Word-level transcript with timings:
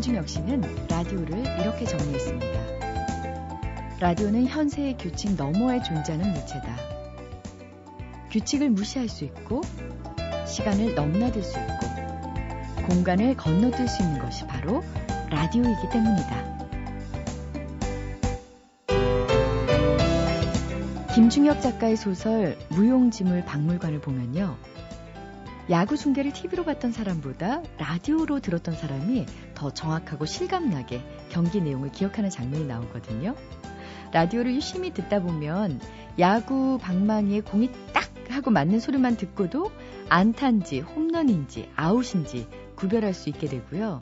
김준혁 0.00 0.30
씨는 0.30 0.62
라디오를 0.88 1.40
이렇게 1.60 1.84
정리했습니다. 1.84 2.48
라디오는 4.00 4.46
현세의 4.46 4.96
규칙 4.96 5.34
너머에 5.34 5.82
존재하는 5.82 6.32
물체다. 6.32 6.74
규칙을 8.30 8.70
무시할 8.70 9.10
수 9.10 9.24
있고, 9.24 9.60
시간을 10.46 10.94
넘나들 10.94 11.42
수 11.42 11.58
있고, 11.58 12.86
공간을 12.88 13.36
건너뛸 13.36 13.86
수 13.88 14.02
있는 14.02 14.18
것이 14.20 14.46
바로 14.46 14.82
라디오이기 15.28 15.90
때문이다. 15.92 16.60
김중혁 21.14 21.60
작가의 21.60 21.98
소설 21.98 22.56
무용지물 22.70 23.44
박물관을 23.44 24.00
보면요. 24.00 24.56
야구 25.68 25.96
중계를 25.96 26.32
TV로 26.32 26.64
봤던 26.64 26.92
사람보다 26.92 27.62
라디오로 27.78 28.40
들었던 28.40 28.74
사람이 28.74 29.26
더 29.54 29.70
정확하고 29.70 30.24
실감나게 30.24 31.02
경기 31.28 31.60
내용을 31.60 31.92
기억하는 31.92 32.30
장면이 32.30 32.66
나오거든요. 32.66 33.36
라디오를 34.12 34.54
유심히 34.54 34.92
듣다 34.92 35.20
보면 35.20 35.80
야구 36.18 36.78
방망이에 36.78 37.42
공이 37.42 37.70
딱 37.92 38.10
하고 38.30 38.50
맞는 38.50 38.80
소리만 38.80 39.16
듣고도 39.16 39.70
안타인지 40.08 40.80
홈런인지 40.80 41.68
아웃인지 41.76 42.48
구별할 42.74 43.14
수 43.14 43.28
있게 43.28 43.46
되고요. 43.46 44.00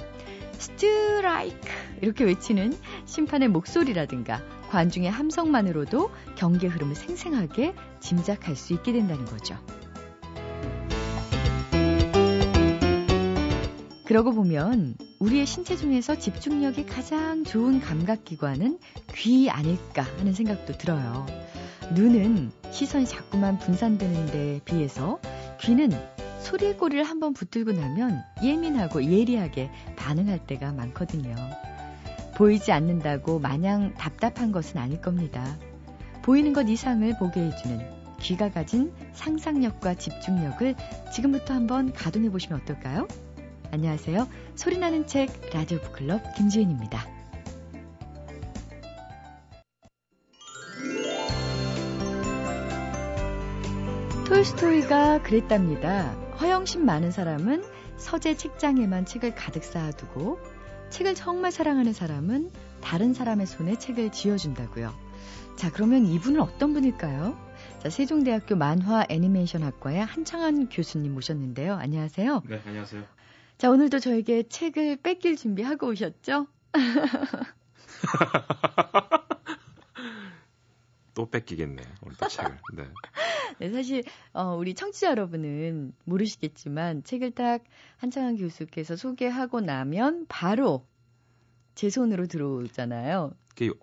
스트라이크 0.53 1.69
이렇게 2.03 2.25
외치는 2.25 2.77
심판의 3.05 3.49
목소리라든가 3.49 4.43
관중의 4.71 5.11
함성만으로도 5.11 6.11
경기의 6.37 6.73
흐름을 6.73 6.95
생생하게 6.95 7.75
짐작할 8.01 8.57
수 8.57 8.73
있게 8.75 8.93
된다는 8.93 9.25
거죠. 9.25 9.57
그러고 14.09 14.33
보면 14.33 14.95
우리의 15.19 15.45
신체 15.45 15.77
중에서 15.77 16.17
집중력이 16.17 16.87
가장 16.87 17.45
좋은 17.45 17.79
감각기관은 17.79 18.79
귀 19.15 19.51
아닐까 19.51 20.03
하는 20.17 20.33
생각도 20.33 20.79
들어요. 20.79 21.27
눈은 21.95 22.51
시선이 22.71 23.05
자꾸만 23.05 23.59
분산되는 23.59 24.27
데 24.29 24.61
비해서 24.65 25.21
귀는 25.61 25.91
소리꼬리를 26.41 27.05
한번 27.05 27.35
붙들고 27.35 27.73
나면 27.73 28.23
예민하고 28.43 29.05
예리하게 29.05 29.71
반응할 29.97 30.39
때가 30.47 30.73
많거든요. 30.73 31.37
보이지 32.35 32.73
않는다고 32.73 33.41
마냥 33.41 33.93
답답한 33.99 34.53
것은 34.53 34.79
아닐 34.79 35.03
겁니다. 35.03 35.59
보이는 36.23 36.55
것 36.55 36.67
이상을 36.67 37.19
보게 37.19 37.43
해주는 37.43 37.79
귀가 38.23 38.51
가진 38.51 38.91
상상력과 39.13 39.97
집중력을 39.97 40.75
지금부터 41.13 41.53
한번 41.53 41.93
가동해 41.93 42.31
보시면 42.31 42.63
어떨까요? 42.63 43.07
안녕하세요. 43.71 44.29
소리나는 44.55 45.07
책 45.07 45.29
라디오 45.53 45.79
북클럽 45.81 46.35
김지은입니다. 46.37 47.07
톨스토이가 54.27 55.23
그랬답니다. 55.23 56.13
허영심 56.41 56.85
많은 56.87 57.11
사람은 57.11 57.63
서재 57.99 58.37
책장에만 58.37 59.05
책을 59.05 59.35
가득 59.35 59.65
쌓아두고 59.65 60.39
책을 60.89 61.15
정말 61.15 61.53
사랑하는 61.53 61.93
사람은 61.93 62.51
다른 62.81 63.13
사람의 63.13 63.47
손에 63.47 63.77
책을 63.77 64.13
쥐어준다고요. 64.13 64.95
자, 65.57 65.71
그러면 65.73 66.07
이분은 66.07 66.41
어떤 66.41 66.73
분일까요? 66.73 67.37
자, 67.83 67.91
세종대학교 67.91 68.57
만화 68.57 69.05
애니메이션 69.09 69.63
학과의 69.63 70.05
한창한 70.05 70.69
교수님 70.69 71.13
모셨는데요. 71.13 71.75
안녕하세요. 71.75 72.43
네, 72.49 72.63
안녕하세요. 72.65 73.18
자, 73.59 73.71
오늘도 73.71 73.99
저에게 73.99 74.45
책을 74.45 74.97
뺏길 75.03 75.37
준비하고 75.37 75.89
오셨죠? 75.89 76.47
또 81.15 81.29
뺏기겠네, 81.29 81.83
오늘도 82.03 82.29
책을. 82.29 82.57
네. 82.77 82.85
네, 83.59 83.73
사실, 83.73 84.05
어, 84.33 84.55
우리 84.55 84.75
청취자 84.75 85.11
여러분은 85.11 85.93
모르시겠지만, 86.05 87.03
책을 87.03 87.33
딱 87.33 87.65
한창한 87.97 88.37
교수께서 88.37 88.95
소개하고 88.95 89.61
나면 89.61 90.27
바로 90.29 90.87
제 91.75 91.91
손으로 91.91 92.29
들어오잖아요. 92.29 93.33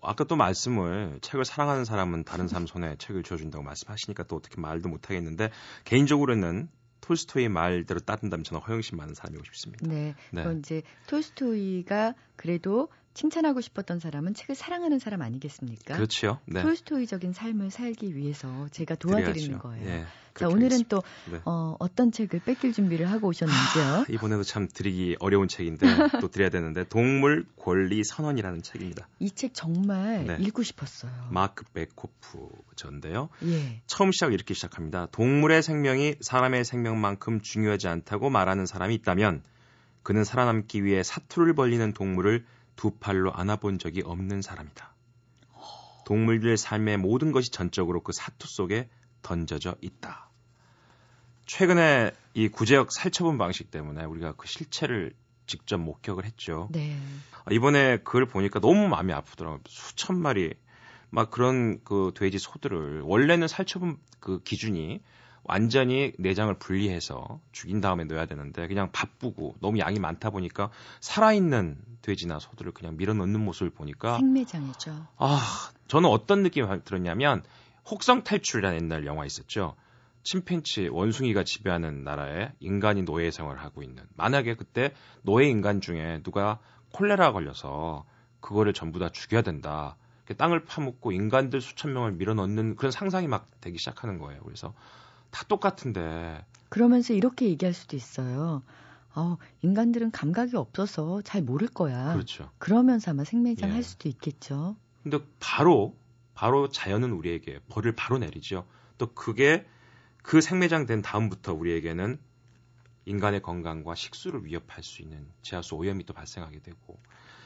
아까 0.02 0.24
또 0.24 0.38
말씀을 0.38 1.20
책을 1.22 1.44
사랑하는 1.44 1.84
사람은 1.84 2.24
다른 2.24 2.48
사람 2.48 2.66
손에 2.66 2.96
책을 2.98 3.24
쥐어준다고 3.24 3.62
말씀하시니까 3.66 4.24
또 4.24 4.38
어떻게 4.38 4.62
말도 4.62 4.88
못하겠는데, 4.88 5.50
개인적으로는 5.84 6.70
톨스토이 7.06 7.50
말대로 7.50 8.00
따른다면 8.00 8.44
저는 8.44 8.62
허영심 8.62 8.98
많은 8.98 9.14
사람이고 9.14 9.44
싶습니다. 9.46 9.86
네. 9.88 10.16
네. 10.32 10.44
이제 10.58 10.82
톨스토이가 11.08 12.16
그래도 12.36 12.90
칭찬하고 13.16 13.62
싶었던 13.62 14.00
사람은 14.00 14.34
책을 14.36 14.54
사랑하는 14.56 15.00
사람 15.00 15.22
아니겠습니까? 15.24 15.96
그렇죠. 15.96 16.40
네. 16.46 16.62
톨스토이적인 16.62 17.34
삶을 17.34 17.72
살기 17.72 18.16
위해서 18.16 18.68
제가 18.72 18.96
도와드리는 18.96 19.58
그래야죠. 19.58 19.60
거예요. 19.60 19.86
예, 19.90 20.06
자, 20.36 20.50
오늘은 20.50 20.84
또 20.90 21.02
네. 21.32 21.40
어, 21.46 21.76
어떤 21.80 22.12
책을 22.12 22.42
뺏길 22.42 22.74
준비를 22.74 23.10
하고 23.10 23.30
오셨는지요? 23.30 23.84
하, 23.84 24.06
이번에도 24.10 24.44
참 24.44 24.68
드리기 24.68 25.16
어려운 25.22 25.48
책인데 25.48 25.80
또 26.22 26.28
드려야 26.30 26.50
되는데 26.50 26.84
동물 26.84 27.46
권리 27.58 28.04
선언이라는 28.04 28.62
책입니다. 28.62 29.08
이 29.20 29.30
책 29.32 29.54
정말 29.54 30.26
네. 30.28 30.38
읽고 30.42 30.62
싶었어요. 30.64 31.12
마크 31.32 31.64
베코프 31.74 32.50
전데요. 32.76 33.30
예. 33.46 33.82
처음 33.88 34.12
시작 34.12 34.34
이렇게 34.34 34.54
시작합니다. 34.54 35.08
동물의 35.14 35.64
생명이 35.64 36.16
사람의 36.20 36.66
생명만큼 36.66 37.40
중요하지 37.42 37.88
않다고 37.88 38.30
말하는 38.30 38.66
사람이 38.66 38.94
있다면 38.96 39.42
그는 40.04 40.24
살아남기 40.26 40.84
위해 40.84 41.02
사투를 41.02 41.54
벌리는 41.56 41.94
동물을 41.94 42.46
두 42.76 42.92
팔로 42.92 43.34
안아본 43.34 43.80
적이 43.80 44.02
없는 44.06 44.42
사람이다. 44.42 44.94
동물들의 46.06 46.58
삶의 46.58 46.98
모든 46.98 47.32
것이 47.32 47.52
전적으로 47.52 48.02
그 48.02 48.12
사투 48.14 48.48
속에 48.48 48.90
던져져 49.22 49.76
있다. 49.82 50.30
최근에 51.46 52.12
이 52.34 52.48
구제역 52.48 52.92
살처분 52.92 53.38
방식 53.38 53.72
때문에 53.72 54.04
우리가 54.06 54.34
그 54.34 54.48
실체를 54.48 55.14
직접 55.48 55.78
목격을 55.78 56.26
했죠. 56.26 56.70
네. 56.72 56.98
이번에 57.52 57.98
그걸 57.98 58.26
보니까 58.26 58.60
너무 58.60 58.88
마음이 58.88 59.14
아프더라고요. 59.14 59.62
수천 59.68 60.20
마리 60.20 60.54
막 61.10 61.30
그런 61.30 61.84
그 61.84 62.12
돼지 62.16 62.40
소들을 62.40 63.02
원래는 63.02 63.48
살처분 63.48 63.98
그 64.20 64.42
기준이 64.44 65.02
완전히 65.48 66.12
내장을 66.18 66.54
분리해서 66.56 67.40
죽인 67.52 67.80
다음에 67.82 68.04
넣어야 68.06 68.26
되는데 68.26 68.68
그냥 68.68 68.92
바쁘고 68.92 69.56
너무 69.62 69.80
양이 69.80 70.00
많다 70.00 70.32
보니까 70.32 70.72
살아있는 71.00 71.78
돼지나 72.02 72.40
소들을 72.40 72.72
그냥 72.74 72.98
밀어넣는 72.98 73.40
모습을 73.44 73.70
보니까 73.70 74.18
생매장이죠. 74.18 75.08
아 75.18 75.72
저는 75.88 76.10
어떤 76.10 76.44
느낌이 76.44 76.68
들었냐면 76.84 77.44
혹성 77.90 78.24
탈출이라는 78.24 78.82
옛날 78.82 79.06
영화 79.06 79.26
있었죠. 79.26 79.76
침팬치 80.24 80.88
원숭이가 80.88 81.44
지배하는 81.44 82.04
나라에 82.04 82.52
인간이 82.60 83.04
노예 83.04 83.30
생활을 83.30 83.62
하고 83.62 83.84
있는 83.84 84.04
만약에 84.16 84.56
그때 84.56 84.92
노예 85.22 85.48
인간 85.48 85.82
중에 85.82 86.22
누가 86.24 86.60
콜레라 86.92 87.32
걸려서 87.32 88.06
그거를 88.40 88.74
전부 88.74 88.98
다 88.98 89.10
죽여야 89.10 89.44
된다. 89.44 89.98
땅을 90.38 90.66
파묻고 90.66 91.12
인간들 91.12 91.62
수천 91.62 91.94
명을 91.94 92.14
밀어넣는 92.14 92.76
그런 92.78 92.92
상상이 92.92 93.28
막 93.28 93.48
되기 93.62 93.78
시작하는 93.78 94.18
거예요. 94.18 94.42
그래서 94.44 94.74
다 95.36 95.44
똑같은데. 95.50 96.46
그러면서 96.70 97.14
이렇게 97.14 97.48
얘기할 97.50 97.74
수도 97.74 97.98
있어요. 97.98 98.64
어, 99.14 99.38
인간들은 99.64 100.12
감각이 100.12 100.56
없어서 100.56 101.22
잘 101.24 101.42
모를 101.42 101.68
거야. 101.68 102.14
그렇죠. 102.14 102.50
그러면서 102.58 103.12
아마 103.12 103.26
생매장 103.26 103.70
예. 103.70 103.74
할 103.74 103.84
수도 103.84 104.08
있겠죠. 104.08 104.78
근데 105.04 105.20
바로, 105.42 105.94
바로 106.36 106.70
자연은 106.70 107.12
우리에게 107.12 107.60
벌을 107.68 107.92
바로 107.98 108.18
내리죠. 108.18 108.66
또 108.98 109.14
그게 109.14 109.66
그 110.24 110.40
생매장 110.40 110.86
된 110.86 111.02
다음부터 111.02 111.54
우리에게는 111.54 112.18
인간의 113.04 113.42
건강과 113.42 113.94
식수를 113.94 114.46
위협할 114.46 114.84
수 114.84 115.02
있는 115.02 115.28
지하수 115.42 115.76
오염이 115.76 116.06
또 116.06 116.14
발생하게 116.14 116.60
되고 116.60 116.98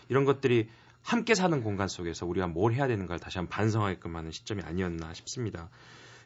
이런 0.09 0.25
것들이 0.25 0.69
함께 1.01 1.33
사는 1.33 1.63
공간 1.63 1.87
속에서 1.87 2.27
우리가 2.27 2.45
뭘 2.45 2.73
해야 2.73 2.87
되는가를 2.87 3.19
다시 3.19 3.39
한번 3.39 3.49
반성하게끔 3.49 4.15
하는 4.15 4.31
시점이 4.31 4.61
아니었나 4.61 5.15
싶습니다. 5.15 5.69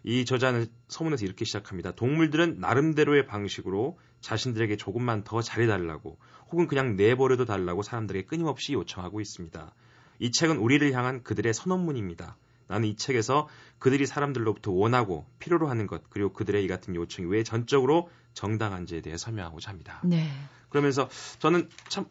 이 0.03 0.25
저자는 0.25 0.67
서문에서 0.89 1.25
이렇게 1.25 1.45
시작합니다. 1.45 1.91
동물들은 1.91 2.59
나름대로의 2.59 3.25
방식으로 3.25 3.97
자신들에게 4.21 4.75
조금만 4.77 5.23
더 5.23 5.41
잘해달라고 5.41 6.17
혹은 6.51 6.67
그냥 6.67 6.95
내버려도 6.95 7.45
달라고 7.45 7.83
사람들에게 7.83 8.25
끊임없이 8.25 8.73
요청하고 8.73 9.21
있습니다. 9.21 9.73
이 10.19 10.31
책은 10.31 10.57
우리를 10.57 10.91
향한 10.93 11.23
그들의 11.23 11.53
선언문입니다. 11.53 12.37
나는 12.67 12.87
이 12.87 12.95
책에서 12.95 13.47
그들이 13.79 14.05
사람들로부터 14.05 14.71
원하고 14.71 15.25
필요로 15.39 15.67
하는 15.67 15.87
것 15.87 16.09
그리고 16.09 16.31
그들의 16.33 16.63
이 16.63 16.67
같은 16.67 16.95
요청이 16.95 17.27
왜 17.29 17.43
전적으로 17.43 18.09
정당한지에 18.33 19.01
대해 19.01 19.17
설명하고자 19.17 19.69
합니다. 19.69 20.01
네. 20.03 20.29
그러면서 20.69 21.07
저는 21.39 21.69
참이 21.89 22.05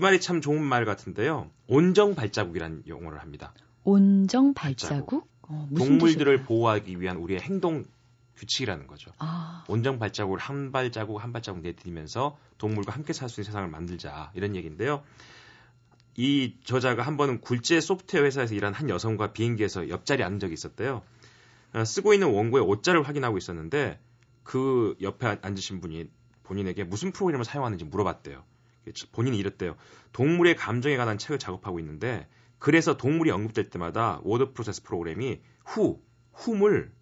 말이 0.00 0.20
참 0.20 0.40
좋은 0.40 0.62
말 0.62 0.84
같은데요. 0.84 1.50
온정 1.66 2.14
발자국이라는 2.14 2.84
용어를 2.88 3.20
합니다. 3.20 3.52
온정 3.84 4.54
발자국? 4.54 4.88
발자국? 4.88 5.37
어, 5.48 5.68
동물들을 5.76 6.36
뜻일까요? 6.36 6.46
보호하기 6.46 7.00
위한 7.00 7.16
우리의 7.16 7.40
행동 7.40 7.84
규칙이라는 8.36 8.86
거죠. 8.86 9.10
아. 9.18 9.64
온정 9.68 9.98
발자국을 9.98 10.38
한 10.38 10.70
발자국 10.70 11.22
한 11.22 11.32
발자국 11.32 11.62
내디디면서 11.62 12.38
동물과 12.58 12.92
함께 12.92 13.12
살 13.12 13.28
수 13.28 13.40
있는 13.40 13.46
세상을 13.46 13.68
만들자 13.68 14.30
이런 14.34 14.54
얘기인데요. 14.54 15.02
이 16.16 16.54
저자가 16.64 17.02
한 17.02 17.16
번은 17.16 17.40
굴지의 17.40 17.80
소프트웨어 17.80 18.24
회사에서 18.24 18.54
일한 18.54 18.74
한 18.74 18.88
여성과 18.90 19.32
비행기에서 19.32 19.88
옆자리에 19.88 20.24
앉은 20.24 20.38
적이 20.40 20.54
있었대요. 20.54 21.02
어, 21.74 21.84
쓰고 21.84 22.14
있는 22.14 22.28
원고의 22.32 22.64
오자를 22.64 23.02
확인하고 23.06 23.38
있었는데 23.38 24.00
그 24.42 24.96
옆에 25.02 25.38
앉으신 25.42 25.80
분이 25.80 26.08
본인에게 26.44 26.84
무슨 26.84 27.12
프로그램을 27.12 27.44
사용하는지 27.44 27.84
물어봤대요. 27.84 28.42
본인이 29.12 29.38
이랬대요. 29.38 29.76
동물의 30.12 30.56
감정에 30.56 30.96
관한 30.96 31.18
책을 31.18 31.38
작업하고 31.38 31.78
있는데 31.80 32.26
그래서 32.58 32.96
동물이 32.96 33.30
언급될 33.30 33.70
때마다 33.70 34.20
word 34.24 34.52
process 34.52 34.82
프로그램이 34.82 35.40
who, 35.64 36.00
whom을 36.32 36.92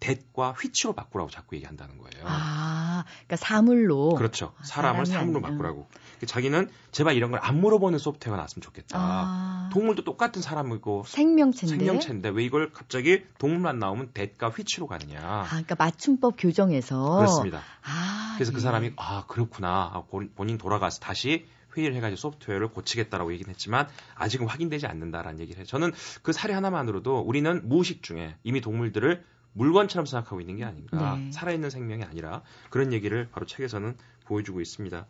that과 0.00 0.50
which로 0.50 0.94
바꾸라고 0.94 1.30
자꾸 1.30 1.54
얘기한다는 1.54 1.96
거예요. 1.98 2.24
아, 2.26 3.04
그러니까 3.06 3.36
사물로. 3.36 4.14
그렇죠. 4.16 4.52
아, 4.58 4.64
사람을 4.64 5.06
사물로 5.06 5.38
아니면. 5.38 5.52
바꾸라고. 5.52 5.86
자기는 6.26 6.68
제발 6.90 7.14
이런 7.14 7.30
걸 7.30 7.38
안 7.40 7.60
물어보는 7.60 8.00
소프트웨어가 8.00 8.36
나왔으면 8.36 8.62
좋겠다. 8.62 8.98
아. 8.98 9.70
동물도 9.72 10.02
똑같은 10.02 10.42
사람이고 10.42 11.04
생명체인데. 11.06 11.84
생명체인데 11.84 12.30
왜 12.30 12.44
이걸 12.44 12.72
갑자기 12.72 13.22
동물만 13.38 13.78
나오면 13.78 14.10
댓과 14.12 14.48
휘치로 14.48 14.88
가느냐. 14.88 15.20
아, 15.22 15.46
그러니까 15.48 15.76
맞춤법 15.78 16.34
교정에서. 16.36 17.18
그렇습니다. 17.18 17.60
아, 17.84 18.34
그래서 18.36 18.50
그 18.50 18.56
예. 18.56 18.58
그 18.58 18.60
사람이 18.60 18.92
아 18.96 19.24
그렇구나. 19.28 20.04
본인 20.34 20.58
돌아가서 20.58 20.98
다시 20.98 21.46
회의를 21.76 21.96
해가지고 21.96 22.16
소프트웨어를 22.16 22.68
고치겠다라고 22.68 23.32
얘기는 23.32 23.50
했지만 23.50 23.88
아직은 24.14 24.46
확인되지 24.46 24.86
않는다라는 24.86 25.40
얘기를 25.40 25.58
해요. 25.58 25.66
저는 25.66 25.92
그 26.22 26.32
사례 26.32 26.54
하나만으로도 26.54 27.20
우리는 27.20 27.68
무의식 27.68 28.02
중에 28.02 28.36
이미 28.42 28.60
동물들을 28.60 29.24
물건처럼 29.54 30.06
생각하고 30.06 30.40
있는 30.40 30.56
게 30.56 30.64
아닌가. 30.64 31.16
네. 31.16 31.30
살아있는 31.32 31.70
생명이 31.70 32.04
아니라 32.04 32.42
그런 32.70 32.92
얘기를 32.92 33.28
바로 33.30 33.46
책에서는 33.46 33.96
보여주고 34.24 34.60
있습니다. 34.60 35.06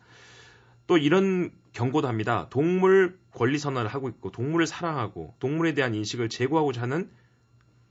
또 0.87 0.97
이런 0.97 1.51
경고도 1.71 2.07
합니다. 2.07 2.47
동물 2.49 3.17
권리 3.31 3.57
선언을 3.57 3.87
하고 3.87 4.09
있고 4.09 4.31
동물을 4.31 4.67
사랑하고 4.67 5.35
동물에 5.39 5.73
대한 5.73 5.95
인식을 5.95 6.29
제고하고자 6.29 6.81
하는 6.81 7.09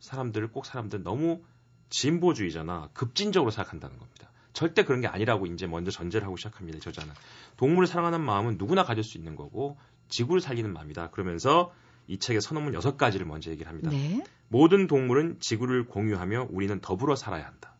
사람들을 0.01 0.53
꼭 0.53 0.67
사람들 0.67 1.03
너무 1.03 1.43
진보주의자나 1.89 2.91
급진적으로 2.93 3.51
생각한다는 3.51 3.99
겁니다. 3.99 4.31
절대 4.53 4.85
그런 4.85 5.01
게 5.01 5.07
아니라고 5.07 5.47
이제 5.47 5.67
먼저 5.67 5.91
전제를 5.91 6.27
하고 6.27 6.37
시작합니다. 6.37 6.79
저자는 6.79 7.13
동물을 7.57 7.87
사랑하는 7.87 8.21
마음은 8.21 8.57
누구나 8.59 8.85
가질 8.85 9.03
수 9.03 9.19
있는 9.19 9.37
거고 9.37 9.79
지구를 10.09 10.41
살리는 10.41 10.73
마음이다. 10.73 11.11
그러면서 11.11 11.73
이 12.07 12.19
책의 12.19 12.41
선언문 12.41 12.75
여섯 12.75 12.97
가지를 12.97 13.27
먼저 13.27 13.51
얘기를 13.51 13.69
합니다. 13.69 13.91
네. 13.91 14.23
모든 14.49 14.87
동물은 14.87 15.39
지구를 15.41 15.87
공유하며 15.87 16.49
우리는 16.51 16.81
더불어 16.81 17.17
살아야 17.17 17.47
한다. 17.47 17.75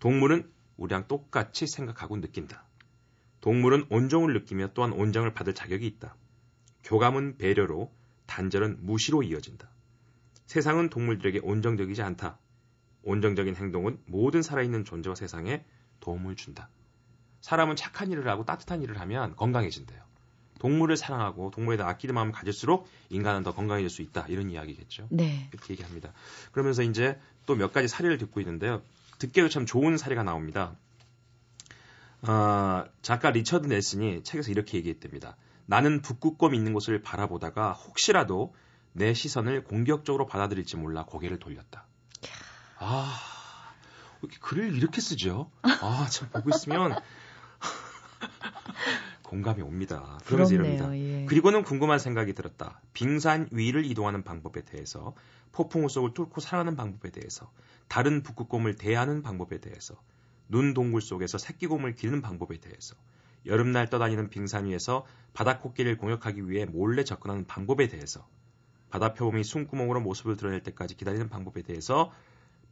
동물은 0.00 0.50
우리랑 0.76 1.06
똑같이 1.06 1.66
생각하고 1.66 2.20
느낀다. 2.20 2.64
동물은 3.40 3.86
온정을 3.90 4.32
느끼며 4.32 4.70
또한 4.74 4.92
온정을 4.92 5.34
받을 5.34 5.54
자격이 5.54 5.86
있다. 5.86 6.16
교감은 6.84 7.38
배려로, 7.38 7.92
단절은 8.26 8.78
무시로 8.80 9.22
이어진다. 9.22 9.68
세상은 10.46 10.90
동물들에게 10.90 11.40
온정적이지 11.42 12.02
않다. 12.02 12.38
온정적인 13.04 13.56
행동은 13.56 14.00
모든 14.06 14.42
살아있는 14.42 14.84
존재와 14.84 15.14
세상에 15.14 15.64
도움을 16.02 16.36
준다. 16.36 16.68
사람은 17.40 17.76
착한 17.76 18.10
일을 18.10 18.28
하고 18.28 18.44
따뜻한 18.44 18.82
일을 18.82 19.00
하면 19.00 19.34
건강해진대요. 19.36 20.02
동물을 20.58 20.96
사랑하고 20.96 21.50
동물에 21.50 21.76
대해 21.76 21.88
아끼는 21.88 22.14
마음을 22.14 22.32
가질수록 22.32 22.88
인간은 23.10 23.42
더 23.42 23.52
건강해질 23.54 23.90
수 23.90 24.02
있다. 24.02 24.26
이런 24.28 24.50
이야기겠죠. 24.50 25.08
네. 25.10 25.48
이렇게 25.52 25.72
얘기합니다. 25.72 26.12
그러면서 26.52 26.82
이제 26.82 27.18
또 27.46 27.56
몇 27.56 27.72
가지 27.72 27.88
사례를 27.88 28.18
듣고 28.18 28.38
있는데요. 28.40 28.82
듣기에도 29.18 29.48
참 29.48 29.66
좋은 29.66 29.96
사례가 29.96 30.22
나옵니다. 30.22 30.76
어, 32.22 32.84
작가 33.02 33.30
리처드 33.30 33.66
넬슨이 33.66 34.22
책에서 34.22 34.52
이렇게 34.52 34.78
얘기했답니다. 34.78 35.36
나는 35.66 36.02
북극곰 36.02 36.54
있는 36.54 36.72
곳을 36.72 37.02
바라보다가 37.02 37.72
혹시라도 37.72 38.54
내 38.92 39.14
시선을 39.14 39.64
공격적으로 39.64 40.26
받아들일지 40.26 40.76
몰라 40.76 41.04
고개를 41.04 41.38
돌렸다. 41.40 41.86
아, 42.78 43.18
이렇게 44.22 44.38
글을 44.40 44.74
이렇게 44.74 45.00
쓰죠? 45.00 45.50
아, 45.62 46.06
참 46.10 46.28
보고 46.30 46.50
있으면 46.50 46.94
공감이 49.22 49.62
옵니다. 49.62 50.18
그러면서 50.26 50.54
이럽니다. 50.54 50.96
예. 50.96 51.24
그리고는 51.26 51.64
궁금한 51.64 51.98
생각이 51.98 52.34
들었다. 52.34 52.80
빙산 52.92 53.48
위를 53.50 53.84
이동하는 53.84 54.22
방법에 54.22 54.62
대해서, 54.62 55.14
폭풍우 55.52 55.88
속을 55.88 56.14
뚫고 56.14 56.40
살아가는 56.40 56.76
방법에 56.76 57.10
대해서, 57.10 57.50
다른 57.88 58.22
북극곰을 58.22 58.76
대하는 58.76 59.22
방법에 59.22 59.58
대해서, 59.58 59.94
눈 60.48 60.74
동굴 60.74 61.00
속에서 61.00 61.38
새끼곰을 61.38 61.94
기르는 61.94 62.20
방법에 62.20 62.58
대해서, 62.58 62.94
여름날 63.46 63.88
떠다니는 63.88 64.28
빙산 64.30 64.66
위에서 64.66 65.04
바다코끼리를 65.32 65.96
공격하기 65.96 66.48
위해 66.48 66.64
몰래 66.66 67.02
접근하는 67.02 67.46
방법에 67.46 67.88
대해서, 67.88 68.26
바다 68.90 69.14
표범이 69.14 69.42
숨구멍으로 69.42 70.00
모습을 70.00 70.36
드러낼 70.36 70.62
때까지 70.62 70.94
기다리는 70.94 71.30
방법에 71.30 71.62
대해서 71.62 72.12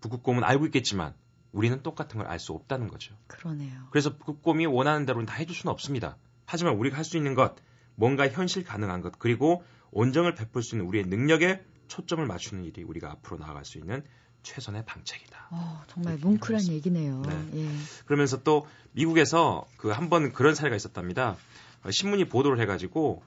북극곰은 0.00 0.44
알고 0.44 0.66
있겠지만 0.66 1.14
우리는 1.52 1.82
똑같은 1.82 2.18
걸 2.18 2.26
알 2.28 2.38
수 2.38 2.52
없다는 2.52 2.88
거죠. 2.88 3.14
그러네요. 3.26 3.72
그래서 3.90 4.16
북극곰이 4.16 4.66
원하는 4.66 5.04
대로는 5.06 5.26
다 5.26 5.34
해줄 5.34 5.54
수는 5.56 5.72
없습니다. 5.72 6.16
하지만 6.46 6.74
우리가 6.76 6.96
할 6.96 7.04
수 7.04 7.16
있는 7.16 7.34
것, 7.34 7.54
뭔가 7.96 8.28
현실 8.28 8.64
가능한 8.64 9.00
것, 9.02 9.18
그리고 9.18 9.64
온정을 9.92 10.34
베풀 10.34 10.62
수 10.62 10.74
있는 10.76 10.86
우리의 10.88 11.04
능력에 11.06 11.64
초점을 11.88 12.24
맞추는 12.24 12.64
일이 12.64 12.82
우리가 12.84 13.10
앞으로 13.10 13.38
나아갈 13.38 13.64
수 13.64 13.78
있는 13.78 14.04
최선의 14.42 14.84
방책이다. 14.86 15.48
어, 15.50 15.82
정말 15.88 16.16
뭉클한 16.18 16.62
얘기네요. 16.68 17.20
네. 17.22 17.50
예. 17.64 17.68
그러면서 18.06 18.42
또 18.42 18.66
미국에서 18.92 19.66
그 19.76 19.90
한 19.90 20.08
번 20.08 20.32
그런 20.32 20.54
사례가 20.54 20.76
있었답니다. 20.76 21.36
어, 21.84 21.90
신문이 21.90 22.26
보도를 22.26 22.60
해가지고 22.60 23.22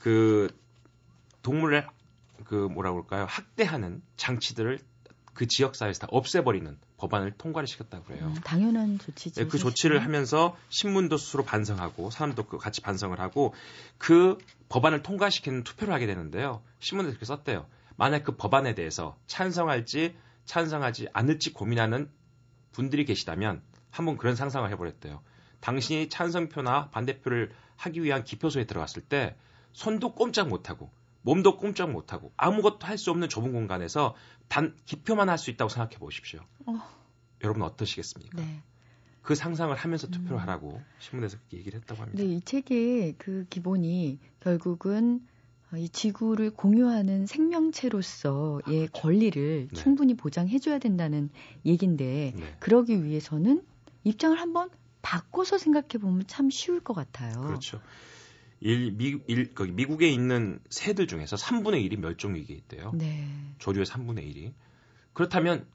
그 0.00 0.48
동물을 1.42 1.86
그 2.44 2.54
뭐라 2.54 2.90
그럴까요 2.90 3.24
학대하는 3.26 4.02
장치들을 4.16 4.80
그 5.34 5.46
지역 5.46 5.74
사회에서 5.74 6.00
다 6.00 6.06
없애버리는 6.10 6.78
법안을 6.96 7.32
통과를 7.32 7.66
시켰다고 7.66 8.04
그래요. 8.04 8.26
음, 8.26 8.34
당연한 8.44 8.98
조치죠. 8.98 9.42
네, 9.42 9.48
그 9.48 9.58
조치를 9.58 10.02
하면서 10.02 10.56
신문도 10.68 11.16
스스로 11.16 11.44
반성하고 11.44 12.10
사람도 12.10 12.44
그 12.46 12.58
같이 12.58 12.80
반성을 12.80 13.18
하고 13.18 13.54
그 13.98 14.38
법안을 14.68 15.02
통과시키는 15.02 15.64
투표를 15.64 15.94
하게 15.94 16.06
되는데요. 16.06 16.62
신문에 16.80 17.08
그렇게 17.08 17.24
썼대요. 17.24 17.66
만약 17.96 18.24
그 18.24 18.36
법안에 18.36 18.74
대해서 18.74 19.16
찬성할지 19.26 20.14
찬성하지 20.44 21.08
않을지 21.12 21.52
고민하는 21.52 22.10
분들이 22.72 23.04
계시다면 23.04 23.62
한번 23.90 24.16
그런 24.16 24.36
상상을 24.36 24.68
해보랬대요. 24.70 25.22
당신이 25.60 26.08
찬성표나 26.08 26.90
반대표를 26.90 27.52
하기 27.76 28.02
위한 28.02 28.24
기표소에 28.24 28.64
들어갔을 28.64 29.02
때 29.02 29.36
손도 29.72 30.14
꼼짝 30.14 30.48
못하고 30.48 30.90
몸도 31.22 31.56
꼼짝 31.58 31.90
못하고 31.90 32.32
아무것도 32.36 32.86
할 32.86 32.96
수 32.98 33.10
없는 33.10 33.28
좁은 33.28 33.52
공간에서 33.52 34.14
단 34.48 34.76
기표만 34.86 35.28
할 35.28 35.38
수 35.38 35.50
있다고 35.50 35.68
생각해 35.68 35.98
보십시오. 35.98 36.40
어. 36.66 36.80
여러분 37.42 37.62
어떠시겠습니까? 37.62 38.40
네. 38.40 38.62
그 39.22 39.34
상상을 39.34 39.74
하면서 39.74 40.06
투표를 40.08 40.36
음. 40.36 40.40
하라고 40.40 40.80
신문에서 40.98 41.36
그렇게 41.38 41.58
얘기를 41.58 41.78
했다고 41.80 42.02
합니다. 42.02 42.22
네, 42.22 42.28
이 42.28 42.40
책의 42.40 43.14
그 43.18 43.44
기본이 43.50 44.18
결국은 44.40 45.26
이 45.76 45.88
지구를 45.88 46.50
공유하는 46.50 47.26
생명체로서의 47.26 48.88
아. 48.88 48.88
권리를 48.92 49.68
네. 49.70 49.80
충분히 49.80 50.14
보장해줘야 50.14 50.78
된다는 50.78 51.30
얘긴데 51.64 52.32
네. 52.36 52.56
그러기 52.60 53.04
위해서는 53.04 53.62
입장을 54.04 54.38
한번 54.40 54.70
바꿔서 55.02 55.58
생각해 55.58 55.98
보면 56.00 56.24
참 56.26 56.50
쉬울 56.50 56.80
것 56.80 56.94
같아요. 56.94 57.40
그렇죠. 57.40 57.80
일, 58.60 58.92
미, 58.92 59.18
일, 59.26 59.54
거기 59.54 59.72
미국에 59.72 60.08
있는 60.08 60.60
새들 60.68 61.06
중에서 61.06 61.36
3분의 61.36 61.90
1이 61.90 61.98
멸종 61.98 62.34
위기에 62.34 62.56
있대요. 62.56 62.92
네. 62.94 63.26
조류의 63.58 63.86
3분의 63.86 64.18
1이. 64.18 64.52
그렇다면 65.12 65.66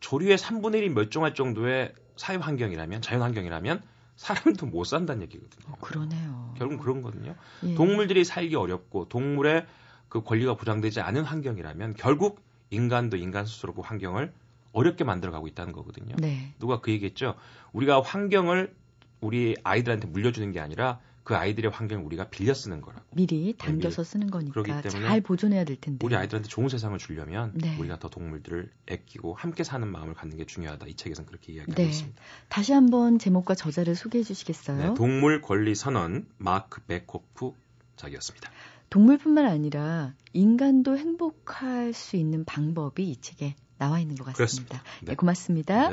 조류의 0.00 0.36
3분의 0.36 0.82
1이 0.82 0.88
멸종할 0.90 1.34
정도의 1.34 1.94
사회 2.16 2.36
환경이라면 2.36 3.02
자연 3.02 3.22
환경이라면 3.22 3.82
사람도 4.16 4.66
못 4.66 4.84
산다는 4.84 5.22
얘기거든요. 5.22 5.72
어, 5.72 5.76
그러네요. 5.80 6.54
결국 6.56 6.80
그런 6.80 7.02
거거든요. 7.02 7.34
예. 7.64 7.74
동물들이 7.74 8.24
살기 8.24 8.54
어렵고 8.54 9.08
동물의 9.08 9.66
그 10.08 10.22
권리가 10.22 10.54
보장되지 10.54 11.00
않은 11.00 11.24
환경이라면 11.24 11.94
결국 11.94 12.40
인간도 12.70 13.16
인간 13.16 13.46
스스로 13.46 13.74
그 13.74 13.80
환경을 13.80 14.32
어렵게 14.72 15.04
만들어가고 15.04 15.48
있다는 15.48 15.72
거거든요. 15.72 16.14
네. 16.18 16.54
누가 16.58 16.80
그 16.80 16.92
얘기했죠. 16.92 17.34
우리가 17.72 18.02
환경을 18.02 18.74
우리 19.20 19.56
아이들한테 19.64 20.06
물려주는 20.08 20.52
게 20.52 20.60
아니라 20.60 21.00
그 21.24 21.34
아이들의 21.34 21.70
환경을 21.70 22.04
우리가 22.04 22.28
빌려 22.28 22.52
쓰는 22.52 22.82
거라고. 22.82 23.02
미리 23.12 23.54
담겨서 23.56 24.04
쓰는 24.04 24.30
거니까 24.30 24.82
잘 24.82 25.22
보존해야 25.22 25.64
될 25.64 25.80
텐데. 25.80 26.04
우리 26.04 26.14
아이들한테 26.14 26.48
좋은 26.48 26.68
세상을 26.68 26.96
주려면 26.98 27.52
네. 27.54 27.76
우리가 27.78 27.98
더 27.98 28.10
동물들을 28.10 28.70
아끼고 28.90 29.34
함께 29.34 29.64
사는 29.64 29.88
마음을 29.88 30.14
갖는 30.14 30.36
게 30.36 30.44
중요하다. 30.44 30.86
이 30.86 30.94
책에서는 30.94 31.26
그렇게 31.26 31.54
이야기하고 31.54 31.82
네. 31.82 31.88
있습니다. 31.88 32.22
다시 32.48 32.74
한번 32.74 33.18
제목과 33.18 33.54
저자를 33.54 33.96
소개해 33.96 34.22
주시겠어요? 34.22 34.90
네, 34.90 34.94
동물 34.94 35.40
권리 35.40 35.74
선언 35.74 36.26
마크 36.36 36.82
베코프 36.82 37.52
작이었습니다. 37.96 38.50
동물뿐만 38.90 39.46
아니라 39.46 40.12
인간도 40.34 40.98
행복할 40.98 41.94
수 41.94 42.16
있는 42.16 42.44
방법이 42.44 43.10
이 43.10 43.16
책에 43.16 43.56
나와 43.78 43.98
있는 43.98 44.14
것 44.14 44.24
같습니다. 44.34 44.82
네. 45.00 45.06
네, 45.06 45.14
고맙습니다. 45.14 45.90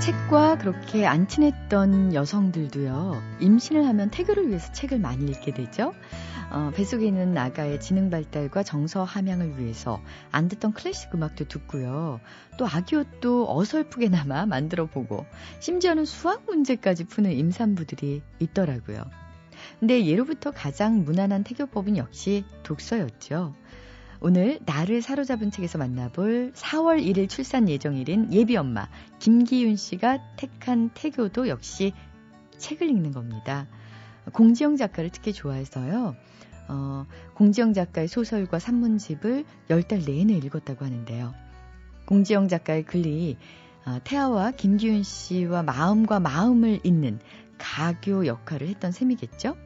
책과 0.00 0.58
그렇게 0.58 1.06
안 1.06 1.26
친했던 1.26 2.14
여성들도요, 2.14 3.22
임신을 3.40 3.86
하면 3.86 4.10
태교를 4.10 4.48
위해서 4.48 4.70
책을 4.72 4.98
많이 4.98 5.24
읽게 5.24 5.52
되죠. 5.52 5.94
어, 6.50 6.70
뱃속에 6.74 7.06
있는 7.06 7.36
아가의 7.36 7.80
지능 7.80 8.10
발달과 8.10 8.62
정서 8.62 9.02
함양을 9.02 9.58
위해서 9.58 10.00
안 10.30 10.48
듣던 10.48 10.74
클래식 10.74 11.14
음악도 11.14 11.48
듣고요. 11.48 12.20
또 12.56 12.66
아기 12.66 12.94
옷도 12.94 13.46
어설프게나마 13.48 14.44
만들어 14.46 14.86
보고, 14.86 15.24
심지어는 15.60 16.04
수학 16.04 16.44
문제까지 16.46 17.04
푸는 17.04 17.32
임산부들이 17.32 18.22
있더라고요. 18.38 19.02
근데 19.80 20.04
예로부터 20.06 20.50
가장 20.52 21.04
무난한 21.04 21.42
태교법은 21.42 21.96
역시 21.96 22.44
독서였죠. 22.62 23.54
오늘 24.28 24.58
나를 24.66 25.02
사로잡은 25.02 25.52
책에서 25.52 25.78
만나볼 25.78 26.50
4월 26.52 27.00
1일 27.00 27.28
출산 27.28 27.68
예정일인 27.68 28.32
예비 28.32 28.56
엄마 28.56 28.88
김기윤 29.20 29.76
씨가 29.76 30.18
택한 30.34 30.90
태교도 30.94 31.46
역시 31.46 31.92
책을 32.58 32.90
읽는 32.90 33.12
겁니다. 33.12 33.68
공지영 34.32 34.74
작가를 34.74 35.10
특히 35.10 35.32
좋아해서요. 35.32 36.16
어, 36.66 37.06
공지영 37.34 37.72
작가의 37.72 38.08
소설과 38.08 38.58
산문집을 38.58 39.44
열달 39.70 40.00
내내 40.04 40.32
읽었다고 40.32 40.84
하는데요. 40.84 41.32
공지영 42.06 42.48
작가의 42.48 42.82
글이 42.82 43.36
어, 43.86 43.98
태아와 44.02 44.50
김기윤 44.50 45.04
씨와 45.04 45.62
마음과 45.62 46.18
마음을 46.18 46.80
잇는 46.82 47.20
가교 47.58 48.26
역할을 48.26 48.66
했던 48.66 48.90
셈이겠죠? 48.90 49.56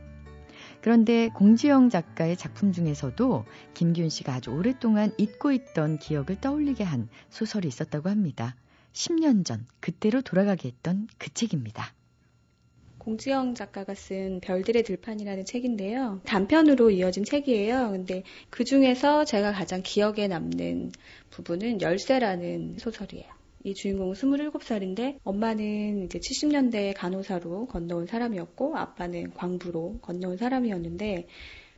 그런데 0.81 1.29
공지영 1.29 1.91
작가의 1.91 2.37
작품 2.37 2.73
중에서도 2.73 3.45
김기훈 3.75 4.09
씨가 4.09 4.35
아주 4.35 4.51
오랫동안 4.51 5.13
잊고 5.19 5.53
있던 5.53 5.99
기억을 5.99 6.41
떠올리게 6.41 6.85
한 6.85 7.09
소설이 7.29 7.69
있었다고 7.69 8.09
합니다. 8.09 8.57
10년 8.93 9.45
전 9.45 9.67
그때로 9.81 10.23
돌아가게 10.23 10.69
했던 10.69 11.07
그 11.19 11.33
책입니다. 11.33 11.93
공지영 12.99 13.55
작가가 13.55 13.95
쓴 13.95 14.41
별들의 14.41 14.83
들판이라는 14.83 15.45
책인데요. 15.47 16.21
단편으로 16.25 16.91
이어진 16.91 17.25
책이에요. 17.25 17.91
근데 17.93 18.25
그 18.51 18.65
중에서 18.65 19.25
제가 19.25 19.53
가장 19.53 19.83
기억에 19.83 20.29
남는 20.29 20.93
부분은 21.31 21.81
열쇠라는 21.81 22.77
소설이에요. 22.79 23.40
이 23.63 23.75
주인공은 23.75 24.15
27살인데 24.15 25.19
엄마는 25.23 26.05
이제 26.05 26.19
70년대 26.19 26.95
간호사로 26.97 27.67
건너온 27.67 28.07
사람이었고 28.07 28.79
아빠는 28.79 29.35
광부로 29.35 29.99
건너온 30.01 30.39
사람이었는데 30.39 31.27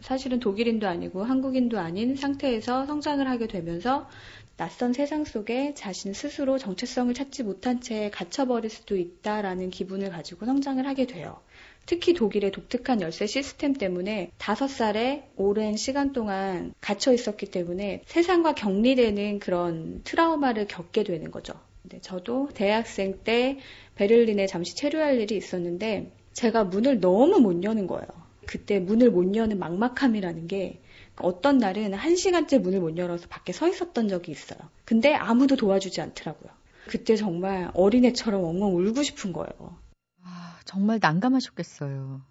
사실은 0.01 0.39
독일인도 0.39 0.87
아니고 0.87 1.25
한국인도 1.25 1.81
아닌 1.81 2.15
상태에서 2.15 2.87
성장을 2.87 3.27
하게 3.29 3.49
되면서 3.49 4.09
낯선 4.57 4.93
세상 4.93 5.25
속에 5.25 5.75
자신 5.75 6.12
스스로 6.12 6.57
정체성을 6.57 7.12
찾지 7.15 7.43
못한 7.43 7.81
채 7.81 8.11
갇혀버릴 8.11 8.71
수도 8.71 8.97
있다라는 8.97 9.71
기분을 9.71 10.11
가지고 10.11 10.47
성장을 10.47 10.87
하게 10.87 11.07
돼요. 11.07 11.41
특히 11.85 12.15
독일의 12.15 12.53
독특한 12.53 13.01
열쇠 13.01 13.27
시스템 13.27 13.73
때문에 13.73 14.31
다섯 14.39 14.69
살에 14.69 15.29
오랜 15.35 15.77
시간 15.77 16.12
동안 16.12 16.75
갇혀 16.81 17.12
있었기 17.12 17.47
때문에 17.47 18.03
세상과 18.07 18.55
격리되는 18.55 19.41
그런 19.41 20.03
트라우마를 20.05 20.69
겪게 20.69 21.03
되는 21.03 21.33
거죠. 21.33 21.55
네, 21.83 22.01
저도 22.01 22.49
대학생 22.55 23.19
때 23.25 23.59
베를린에 23.97 24.47
잠시 24.47 24.77
체류할 24.77 25.21
일이 25.21 25.37
있었는데 25.37 26.12
제가 26.33 26.65
문을 26.65 27.01
너무 27.01 27.41
못 27.41 27.62
여는 27.62 27.87
거예요. 27.87 28.07
그때 28.47 28.79
문을 28.79 29.11
못 29.11 29.35
여는 29.35 29.59
막막함이라는 29.59 30.47
게 30.47 30.81
어떤 31.17 31.59
날은 31.59 31.95
한 31.95 32.17
시간째 32.17 32.59
문을 32.59 32.81
못 32.81 32.97
열어서 32.97 33.29
밖에 33.29 33.53
서 33.53 33.69
있었던 33.69 34.09
적이 34.09 34.33
있어요. 34.33 34.59
근데 34.85 35.15
아무도 35.15 35.57
도와주지 35.57 36.01
않더라고요. 36.01 36.51
그때 36.87 37.17
정말 37.17 37.71
어린애처럼 37.75 38.43
엉엉 38.43 38.77
울고 38.77 39.03
싶은 39.03 39.33
거예요. 39.33 39.77
아, 40.23 40.59
정말 40.65 40.99
난감하셨겠어요. 41.01 42.23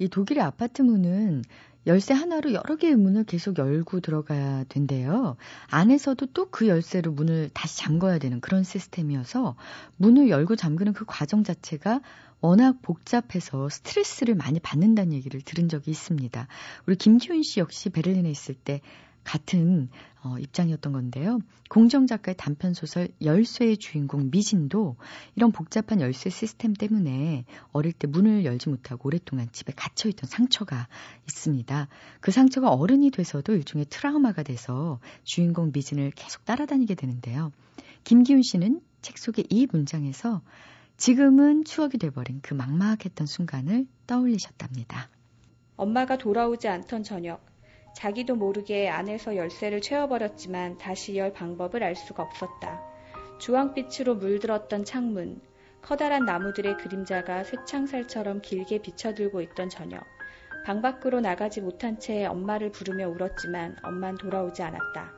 이 0.00 0.08
독일의 0.08 0.42
아파트 0.42 0.82
문은 0.82 1.42
열쇠 1.86 2.12
하나로 2.12 2.52
여러 2.52 2.76
개의 2.76 2.96
문을 2.96 3.24
계속 3.24 3.58
열고 3.58 4.00
들어가야 4.00 4.64
된대요. 4.68 5.36
안에서도 5.70 6.26
또 6.32 6.48
그 6.50 6.66
열쇠로 6.66 7.12
문을 7.12 7.50
다시 7.54 7.78
잠궈야 7.78 8.18
되는 8.18 8.40
그런 8.40 8.64
시스템이어서 8.64 9.56
문을 9.96 10.28
열고 10.28 10.56
잠그는 10.56 10.92
그 10.92 11.04
과정 11.06 11.44
자체가 11.44 12.00
워낙 12.40 12.82
복잡해서 12.82 13.68
스트레스를 13.68 14.34
많이 14.34 14.60
받는다는 14.60 15.12
얘기를 15.12 15.40
들은 15.40 15.68
적이 15.68 15.90
있습니다. 15.90 16.46
우리 16.86 16.96
김지훈 16.96 17.42
씨 17.42 17.60
역시 17.60 17.90
베를린에 17.90 18.30
있을 18.30 18.54
때 18.54 18.80
같은 19.24 19.88
어, 20.22 20.36
입장이었던 20.38 20.92
건데요. 20.92 21.38
공정 21.68 22.06
작가의 22.06 22.34
단편 22.36 22.74
소설 22.74 23.08
열쇠의 23.22 23.76
주인공 23.76 24.30
미진도 24.30 24.96
이런 25.36 25.52
복잡한 25.52 26.00
열쇠 26.00 26.30
시스템 26.30 26.74
때문에 26.74 27.44
어릴 27.72 27.92
때 27.92 28.06
문을 28.06 28.44
열지 28.44 28.68
못하고 28.68 29.08
오랫동안 29.08 29.48
집에 29.52 29.72
갇혀 29.76 30.08
있던 30.08 30.28
상처가 30.28 30.88
있습니다. 31.26 31.88
그 32.20 32.30
상처가 32.30 32.70
어른이 32.70 33.10
돼서도 33.10 33.54
일종의 33.54 33.86
트라우마가 33.90 34.42
돼서 34.42 34.98
주인공 35.22 35.70
미진을 35.72 36.10
계속 36.12 36.44
따라다니게 36.44 36.94
되는데요. 36.94 37.52
김기훈 38.04 38.42
씨는 38.42 38.80
책 39.02 39.18
속의 39.18 39.46
이 39.50 39.66
문장에서 39.70 40.42
지금은 40.96 41.64
추억이 41.64 41.98
돼버린 41.98 42.40
그 42.42 42.54
막막했던 42.54 43.26
순간을 43.26 43.86
떠올리셨답니다. 44.08 45.08
엄마가 45.76 46.18
돌아오지 46.18 46.66
않던 46.66 47.04
저녁, 47.04 47.40
자기도 47.94 48.36
모르게 48.36 48.88
안에서 48.88 49.36
열쇠를 49.36 49.80
채워버렸지만 49.80 50.78
다시 50.78 51.16
열 51.16 51.32
방법을 51.32 51.82
알 51.82 51.96
수가 51.96 52.22
없었다. 52.22 52.80
주황빛으로 53.38 54.16
물들었던 54.16 54.84
창문, 54.84 55.40
커다란 55.82 56.24
나무들의 56.24 56.76
그림자가 56.76 57.44
쇠창살처럼 57.44 58.42
길게 58.42 58.82
비쳐들고 58.82 59.40
있던 59.42 59.68
저녁. 59.68 60.04
방 60.64 60.82
밖으로 60.82 61.20
나가지 61.20 61.60
못한 61.60 61.98
채 61.98 62.26
엄마를 62.26 62.70
부르며 62.70 63.08
울었지만 63.08 63.76
엄만 63.82 64.18
돌아오지 64.18 64.62
않았다. 64.62 65.12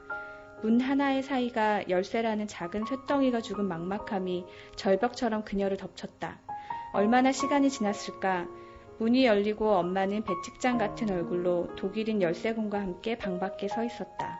문 0.62 0.80
하나의 0.80 1.22
사이가 1.22 1.88
열쇠라는 1.88 2.46
작은 2.46 2.84
쇳덩이가 2.84 3.40
죽은 3.40 3.66
막막함이 3.66 4.44
절벽처럼 4.76 5.44
그녀를 5.44 5.76
덮쳤다. 5.76 6.38
얼마나 6.92 7.32
시간이 7.32 7.70
지났을까 7.70 8.46
문이 9.00 9.24
열리고 9.24 9.66
엄마는 9.66 10.24
배측장 10.24 10.76
같은 10.76 11.10
얼굴로 11.10 11.74
독일인 11.74 12.20
열쇠공과 12.20 12.78
함께 12.78 13.16
방 13.16 13.40
밖에 13.40 13.66
서 13.66 13.82
있었다. 13.82 14.38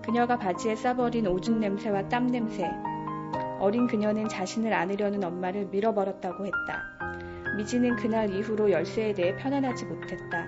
그녀가 0.00 0.38
바지에 0.38 0.76
싸버린 0.76 1.26
오줌 1.26 1.58
냄새와 1.58 2.08
땀 2.08 2.28
냄새. 2.28 2.70
어린 3.58 3.88
그녀는 3.88 4.28
자신을 4.28 4.72
안으려는 4.72 5.24
엄마를 5.24 5.66
밀어버렸다고 5.66 6.46
했다. 6.46 6.84
미지는 7.56 7.96
그날 7.96 8.32
이후로 8.32 8.70
열쇠에 8.70 9.12
대해 9.12 9.34
편안하지 9.34 9.86
못했다. 9.86 10.46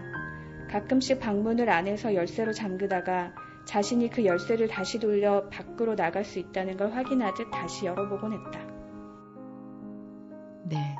가끔씩 0.70 1.18
방문을 1.18 1.68
안에서 1.68 2.14
열쇠로 2.14 2.52
잠그다가 2.52 3.34
자신이 3.64 4.08
그 4.08 4.24
열쇠를 4.24 4.68
다시 4.68 5.00
돌려 5.00 5.48
밖으로 5.48 5.96
나갈 5.96 6.24
수 6.24 6.38
있다는 6.38 6.76
걸 6.76 6.92
확인하듯 6.92 7.50
다시 7.50 7.86
열어보곤 7.86 8.34
했다. 8.34 8.60
네. 10.66 10.96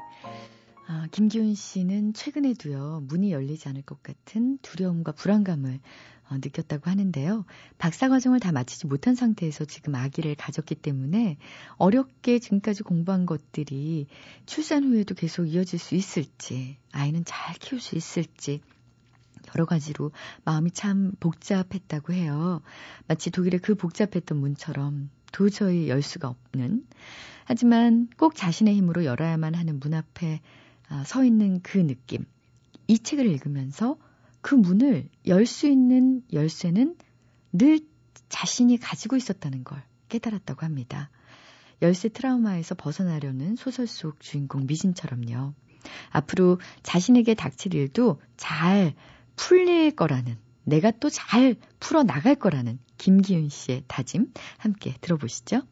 아, 0.86 1.06
김기훈 1.12 1.54
씨는 1.54 2.12
최근에도요, 2.12 3.04
문이 3.06 3.32
열리지 3.32 3.68
않을 3.68 3.82
것 3.82 4.02
같은 4.02 4.58
두려움과 4.62 5.12
불안감을 5.12 5.80
어, 6.28 6.34
느꼈다고 6.34 6.90
하는데요. 6.90 7.44
박사 7.78 8.08
과정을 8.08 8.40
다 8.40 8.52
마치지 8.52 8.86
못한 8.86 9.14
상태에서 9.14 9.64
지금 9.64 9.94
아기를 9.94 10.34
가졌기 10.34 10.76
때문에 10.76 11.36
어렵게 11.76 12.38
지금까지 12.40 12.82
공부한 12.82 13.26
것들이 13.26 14.06
출산 14.46 14.84
후에도 14.84 15.14
계속 15.14 15.46
이어질 15.46 15.78
수 15.78 15.94
있을지, 15.94 16.78
아이는 16.90 17.24
잘 17.24 17.54
키울 17.56 17.80
수 17.80 17.96
있을지, 17.96 18.60
여러 19.54 19.66
가지로 19.66 20.10
마음이 20.44 20.70
참 20.72 21.12
복잡했다고 21.20 22.12
해요. 22.12 22.62
마치 23.06 23.30
독일의 23.30 23.60
그 23.60 23.74
복잡했던 23.74 24.38
문처럼 24.38 25.10
도저히 25.32 25.88
열 25.88 26.02
수가 26.02 26.28
없는. 26.28 26.86
하지만 27.44 28.08
꼭 28.16 28.34
자신의 28.34 28.74
힘으로 28.76 29.04
열어야만 29.04 29.54
하는 29.54 29.80
문 29.80 29.94
앞에 29.94 30.36
아, 30.36 30.61
서 31.04 31.24
있는 31.24 31.60
그 31.62 31.78
느낌. 31.78 32.24
이 32.86 32.98
책을 32.98 33.26
읽으면서 33.26 33.96
그 34.40 34.54
문을 34.54 35.08
열 35.26 35.46
수 35.46 35.66
있는 35.68 36.22
열쇠는 36.32 36.96
늘 37.52 37.80
자신이 38.28 38.78
가지고 38.78 39.16
있었다는 39.16 39.64
걸 39.64 39.82
깨달았다고 40.08 40.64
합니다. 40.64 41.10
열쇠 41.80 42.08
트라우마에서 42.08 42.74
벗어나려는 42.74 43.56
소설 43.56 43.86
속 43.86 44.20
주인공 44.20 44.66
미진처럼요. 44.66 45.54
앞으로 46.10 46.60
자신에게 46.82 47.34
닥칠 47.34 47.74
일도 47.74 48.20
잘 48.36 48.94
풀릴 49.36 49.90
거라는, 49.96 50.36
내가 50.64 50.90
또 50.92 51.08
잘 51.10 51.56
풀어 51.80 52.02
나갈 52.04 52.36
거라는 52.36 52.78
김기훈 52.98 53.48
씨의 53.48 53.84
다짐 53.88 54.32
함께 54.58 54.94
들어보시죠. 55.00 55.62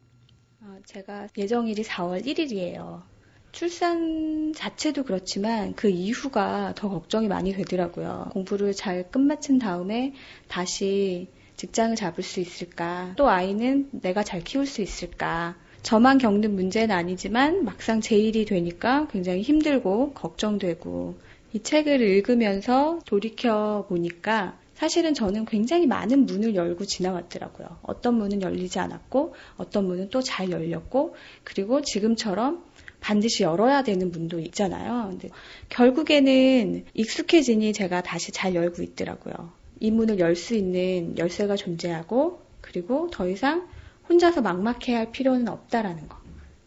어, 0.61 0.77
제가 0.85 1.27
예정일이 1.37 1.83
4월 1.83 2.25
1일이에요. 2.25 3.03
출산 3.51 4.53
자체도 4.53 5.03
그렇지만 5.03 5.73
그 5.75 5.89
이후가 5.89 6.73
더 6.75 6.89
걱정이 6.89 7.27
많이 7.27 7.53
되더라고요. 7.53 8.29
공부를 8.31 8.73
잘 8.73 9.09
끝마친 9.11 9.59
다음에 9.59 10.13
다시 10.47 11.27
직장을 11.57 11.95
잡을 11.95 12.23
수 12.23 12.39
있을까? 12.39 13.13
또 13.17 13.29
아이는 13.29 13.89
내가 13.91 14.23
잘 14.23 14.43
키울 14.43 14.65
수 14.65 14.81
있을까? 14.81 15.55
저만 15.83 16.17
겪는 16.17 16.55
문제는 16.55 16.95
아니지만 16.95 17.65
막상 17.65 18.01
제 18.01 18.15
일이 18.15 18.45
되니까 18.45 19.07
굉장히 19.11 19.41
힘들고 19.41 20.13
걱정되고 20.13 21.15
이 21.53 21.59
책을 21.61 22.01
읽으면서 22.01 22.99
돌이켜 23.05 23.85
보니까 23.89 24.57
사실은 24.81 25.13
저는 25.13 25.45
굉장히 25.45 25.85
많은 25.85 26.25
문을 26.25 26.55
열고 26.55 26.85
지나왔더라고요. 26.85 27.67
어떤 27.83 28.15
문은 28.15 28.41
열리지 28.41 28.79
않았고, 28.79 29.35
어떤 29.57 29.85
문은 29.85 30.09
또 30.09 30.23
잘 30.23 30.49
열렸고, 30.49 31.13
그리고 31.43 31.83
지금처럼 31.83 32.63
반드시 33.01 33.43
열어야 33.43 33.83
되는 33.83 34.11
문도 34.11 34.39
있잖아요. 34.39 35.09
근데 35.09 35.29
결국에는 35.69 36.85
익숙해지니 36.93 37.73
제가 37.73 38.01
다시 38.01 38.31
잘 38.31 38.55
열고 38.55 38.81
있더라고요. 38.83 39.51
이 39.79 39.91
문을 39.91 40.19
열 40.19 40.35
수 40.35 40.55
있는 40.55 41.17
열쇠가 41.17 41.55
존재하고, 41.57 42.41
그리고 42.61 43.09
더 43.11 43.27
이상 43.27 43.67
혼자서 44.07 44.41
막막해 44.41 44.93
할 44.93 45.11
필요는 45.11 45.49
없다라는 45.49 46.07
거. 46.07 46.17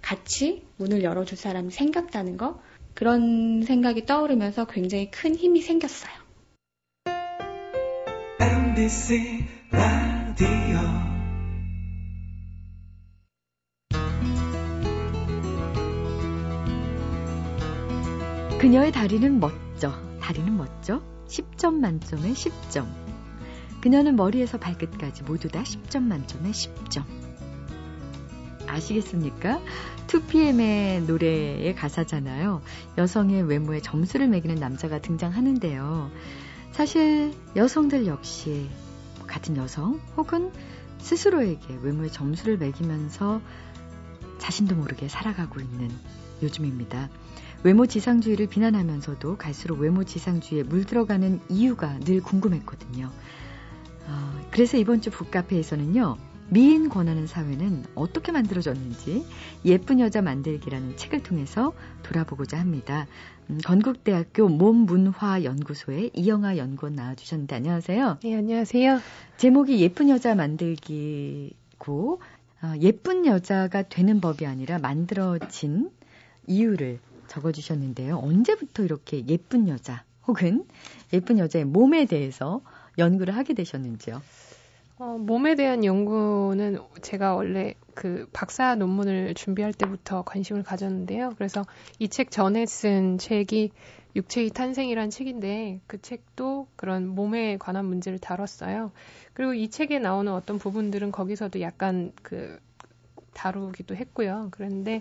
같이 0.03 0.65
문을 0.77 1.03
열어줄 1.03 1.39
사람이 1.39 1.71
생겼다는 1.71 2.37
거. 2.37 2.61
그런 2.95 3.63
생각이 3.63 4.05
떠오르면서 4.05 4.67
굉장히 4.67 5.11
큰 5.11 5.35
힘이 5.35 5.63
생겼어요. 5.63 6.13
MBC 8.41 9.45
라디오 9.71 11.04
그녀의 18.65 18.93
다리는 18.93 19.41
멋져. 19.41 19.93
다리는 20.23 20.57
멋져. 20.57 21.03
10점 21.29 21.75
만점에 21.81 22.33
10점. 22.33 22.87
그녀는 23.83 24.17
머리에서 24.17 24.59
발끝까지 24.59 25.25
모두 25.25 25.49
다 25.49 25.63
10점 25.63 26.05
만점에 26.05 26.51
10점. 26.51 27.05
아시겠습니까? 28.67 29.61
2PM의 30.07 31.05
노래의 31.05 31.75
가사잖아요. 31.75 32.63
여성의 32.97 33.43
외모에 33.43 33.83
점수를 33.83 34.29
매기는 34.29 34.55
남자가 34.55 34.99
등장하는데요. 34.99 36.11
사실 36.73 37.35
여성들 37.57 38.07
역시 38.07 38.71
같은 39.27 39.59
여성 39.59 40.01
혹은 40.17 40.51
스스로에게 41.01 41.81
외모에 41.83 42.09
점수를 42.09 42.57
매기면서 42.57 43.43
자신도 44.39 44.75
모르게 44.75 45.09
살아가고 45.09 45.61
있는 45.61 45.91
요즘입니다. 46.43 47.11
외모 47.65 47.87
지상주의를 47.87 48.47
비난하면서도 48.47 49.39
갈수록 49.39 49.81
외모 49.81 50.05
지상주의에 50.05 50.65
물들어가는 50.65 51.41
이유가 51.49 51.99
늘 52.01 52.21
궁금했거든요. 52.21 53.11
어, 54.07 54.41
그래서 54.51 54.77
이번 54.77 55.01
주 55.01 55.11
북카페에서는요. 55.11 56.19
미인 56.51 56.91
권하는 56.91 57.27
사회는 57.27 57.85
어떻게 57.95 58.33
만들어졌는지 58.33 59.25
예쁜 59.65 59.99
여자 59.99 60.21
만들기라는 60.21 60.99
책을 60.99 61.23
통해서 61.23 61.73
돌아보고자 62.03 62.61
합니다. 62.61 63.07
음, 63.49 63.59
건국대학교 63.65 64.49
몸문화연구소의 64.49 66.11
이영아 66.13 66.59
연구원 66.59 66.95
나와주셨는데 66.97 67.57
안녕하세요. 67.57 68.19
네, 68.23 68.37
안녕하세요. 68.37 69.01
제목이 69.39 69.81
예쁜 69.81 70.11
여자 70.11 70.35
만들기고 70.35 72.21
어, 72.63 72.73
예쁜 72.83 73.25
여자가 73.25 73.85
되는 73.85 74.21
법이 74.21 74.45
아니라 74.45 74.79
만들어진 74.79 75.89
이유를 76.47 76.99
적어주셨는데요. 77.35 78.19
언제부터 78.19 78.85
이렇게 78.85 79.27
예쁜 79.27 79.69
여자 79.69 80.05
혹은 80.27 80.65
예쁜 81.13 81.39
여자의 81.39 81.65
몸에 81.65 82.07
대해서 82.07 82.61
연구를 82.99 83.37
하게 83.37 83.55
되셨는지요? 83.55 84.23
어, 84.97 85.19
몸에 85.19 85.57
대한 85.57 85.85
연구는 85.85 86.79
제가 87.03 87.35
원래 87.35 87.75
그 87.95 88.29
박사 88.33 88.77
논문을 88.77 89.35
준비할 89.35 89.73
때부터 89.73 90.23
관심을 90.23 90.63
가졌는데요. 90.63 91.33
그래서 91.37 91.65
이 91.99 92.09
책 92.09 92.31
전에 92.31 92.65
쓴 92.67 93.19
책이 93.19 93.71
육체의 94.15 94.51
탄생이란 94.51 95.11
책인데 95.11 95.81
그 95.89 96.01
책도 96.01 96.69
그런 96.77 97.09
몸에 97.09 97.57
관한 97.59 97.87
문제를 97.87 98.21
다뤘어요. 98.21 98.93
그리고 99.33 99.55
이 99.55 99.69
책에 99.69 99.99
나오는 99.99 100.33
어떤 100.33 100.59
부분들은 100.59 101.11
거기서도 101.11 101.61
약간 101.61 102.13
그 102.23 102.61
다루기도 103.35 103.95
했고요. 103.97 104.49
그런데 104.51 105.01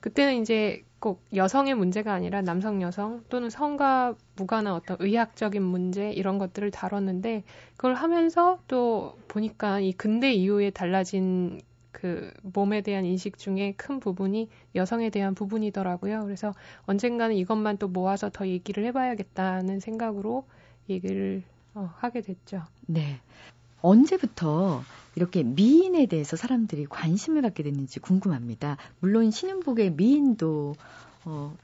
그때는 0.00 0.40
이제 0.40 0.84
꼭 0.98 1.24
여성의 1.34 1.74
문제가 1.74 2.12
아니라 2.12 2.42
남성 2.42 2.80
여성 2.80 3.24
또는 3.28 3.50
성과 3.50 4.14
무관한 4.36 4.72
어떤 4.72 4.96
의학적인 5.00 5.62
문제 5.62 6.12
이런 6.12 6.38
것들을 6.38 6.70
다뤘는데 6.70 7.42
그걸 7.76 7.94
하면서 7.94 8.60
또 8.68 9.18
보니까 9.28 9.80
이 9.80 9.92
근대 9.92 10.32
이후에 10.32 10.70
달라진 10.70 11.60
그 11.90 12.32
몸에 12.42 12.80
대한 12.80 13.04
인식 13.04 13.38
중에 13.38 13.74
큰 13.76 14.00
부분이 14.00 14.48
여성에 14.74 15.10
대한 15.10 15.34
부분이더라고요. 15.34 16.22
그래서 16.24 16.54
언젠가는 16.86 17.36
이것만 17.36 17.78
또 17.78 17.88
모아서 17.88 18.30
더 18.30 18.46
얘기를 18.46 18.84
해봐야겠다는 18.86 19.80
생각으로 19.80 20.46
얘기를 20.88 21.42
어, 21.74 21.90
하게 21.96 22.22
됐죠. 22.22 22.62
네. 22.86 23.20
언제부터 23.82 24.82
이렇게 25.14 25.42
미인에 25.42 26.06
대해서 26.06 26.36
사람들이 26.36 26.86
관심을 26.86 27.42
갖게 27.42 27.62
됐는지 27.62 28.00
궁금합니다. 28.00 28.78
물론 29.00 29.30
신윤복의 29.30 29.92
미인도 29.92 30.74
어, 31.24 31.54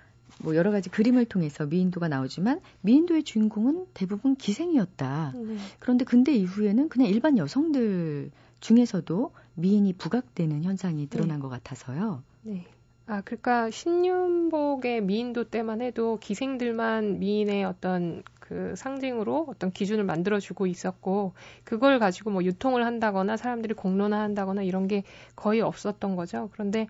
뭐 0.41 0.55
여러 0.55 0.71
가지 0.71 0.91
그림을 0.91 1.25
통해서 1.25 1.67
미인도가 1.67 2.09
나오지만 2.09 2.61
미인도의 2.83 3.25
주인공은 3.25 3.87
대부분 3.95 4.37
기생이었다. 4.37 5.33
네. 5.35 5.57
그런데 5.79 6.05
근대 6.05 6.33
이후에는 6.35 6.89
그냥 6.89 7.09
일반 7.09 7.39
여성들 7.39 8.31
중에서도 8.61 9.33
미인이 9.55 9.93
부각되는 9.95 10.63
현상이 10.63 11.09
드러난 11.09 11.39
네. 11.39 11.43
것 11.43 11.49
같아서요. 11.49 12.23
네. 12.43 12.67
아, 13.11 13.23
그러니까 13.25 13.71
신윤복의 13.71 15.01
미인도 15.01 15.45
때만 15.45 15.81
해도 15.81 16.19
기생들만 16.21 17.21
미인의 17.21 17.65
어떤 17.65 18.23
그 18.39 18.75
상징으로 18.77 19.47
어떤 19.49 19.71
기준을 19.71 20.05
만들어주고 20.05 20.67
있었고 20.67 21.33
그걸 21.65 21.99
가지고 22.01 22.31
뭐 22.31 22.45
유통을 22.45 22.85
한다거나 22.85 23.39
사람들이 23.39 23.73
공론화한다거나 23.73 24.63
이런 24.63 24.89
게 24.89 25.05
거의 25.37 25.63
없었던 25.63 26.17
거죠. 26.17 26.51
그런데 26.53 26.87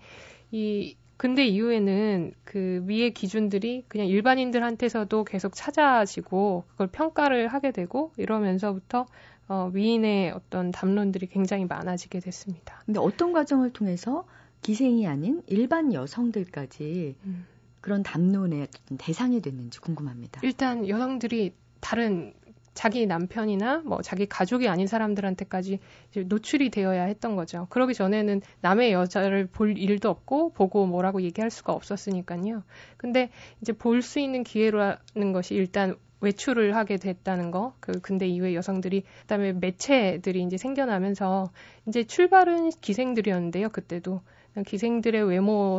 이 0.50 0.96
근데 1.16 1.46
이후에는 1.46 2.33
그 2.42 2.83
위의 2.87 3.14
기준들이 3.14 3.85
그냥 3.87 4.09
일반인들한테서도 4.09 5.22
계속 5.22 5.52
찾아지고 5.54 6.64
그걸 6.70 6.88
평가를 6.88 7.46
하게 7.46 7.70
되고 7.70 8.11
이러면서부터 8.16 9.07
어, 9.46 9.70
위인의 9.72 10.33
어떤 10.33 10.72
담론들이 10.72 11.28
굉장히 11.28 11.64
많아지게 11.64 12.18
됐습니다. 12.18 12.83
근데 12.87 12.98
어떤 12.98 13.33
과정을 13.33 13.72
통해서 13.72 14.24
기생이 14.62 15.07
아닌 15.07 15.42
일반 15.47 15.92
여성들까지 15.92 17.16
음. 17.25 17.47
그런 17.81 18.03
담론의 18.03 18.68
대상이 18.99 19.40
됐는지 19.40 19.81
궁금합니다. 19.81 20.40
일단 20.44 20.88
여성들이 20.88 21.55
다른 21.81 22.35
자기 22.75 23.07
남편이나 23.07 23.79
뭐 23.85 24.03
자기 24.03 24.27
가족이 24.27 24.68
아닌 24.68 24.87
사람들한테까지 24.87 25.81
노출이 26.27 26.71
되어야 26.71 27.05
했던 27.05 27.35
거죠. 27.35 27.66
그러기 27.71 27.92
전에는 27.92 28.40
남의 28.61 28.92
여자를 28.92 29.47
볼 29.47 29.77
일도 29.77 30.09
없고 30.09 30.53
보고 30.53 30.87
뭐라고 30.87 31.23
얘기할 31.23 31.51
수가 31.51 31.73
없었으니까요. 31.73 32.62
근데 32.97 33.31
이제 33.61 33.73
볼 33.73 34.01
수 34.03 34.21
있는 34.21 34.44
기회라는 34.44 35.33
것이 35.33 35.55
일단 35.55 35.97
외출을 36.21 36.77
하게 36.77 36.99
됐다는 36.99 37.51
거. 37.51 37.75
그 37.81 38.01
근데 38.01 38.29
이후에 38.29 38.55
여성들이 38.55 39.03
그다음에 39.23 39.53
매체들이 39.55 40.42
이제 40.42 40.57
생겨나면서 40.57 41.51
이제 41.87 42.05
출발은 42.05 42.71
기생들이었는데요. 42.81 43.71
그때도 43.71 44.21
기생들의 44.64 45.29
외모 45.29 45.79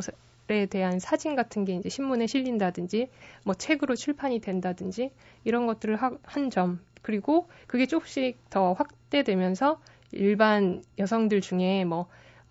에 0.52 0.66
대한 0.66 0.98
사진 0.98 1.36
같은 1.36 1.64
게 1.64 1.76
이제 1.76 1.90
신문에 1.90 2.26
실린다든지 2.26 3.10
뭐 3.44 3.54
책으로 3.54 3.96
출판이 3.96 4.40
된다든지 4.40 5.12
이런 5.44 5.68
것들을 5.68 5.96
한 5.96 6.50
점. 6.50 6.80
그리고 7.04 7.48
그게 7.68 7.86
조금씩 7.86 8.50
더 8.50 8.74
확대되면서 8.74 9.80
일반 10.12 10.84
여성들 10.98 11.42
중에 11.42 11.86
뭐 11.86 12.00
어, 12.00 12.08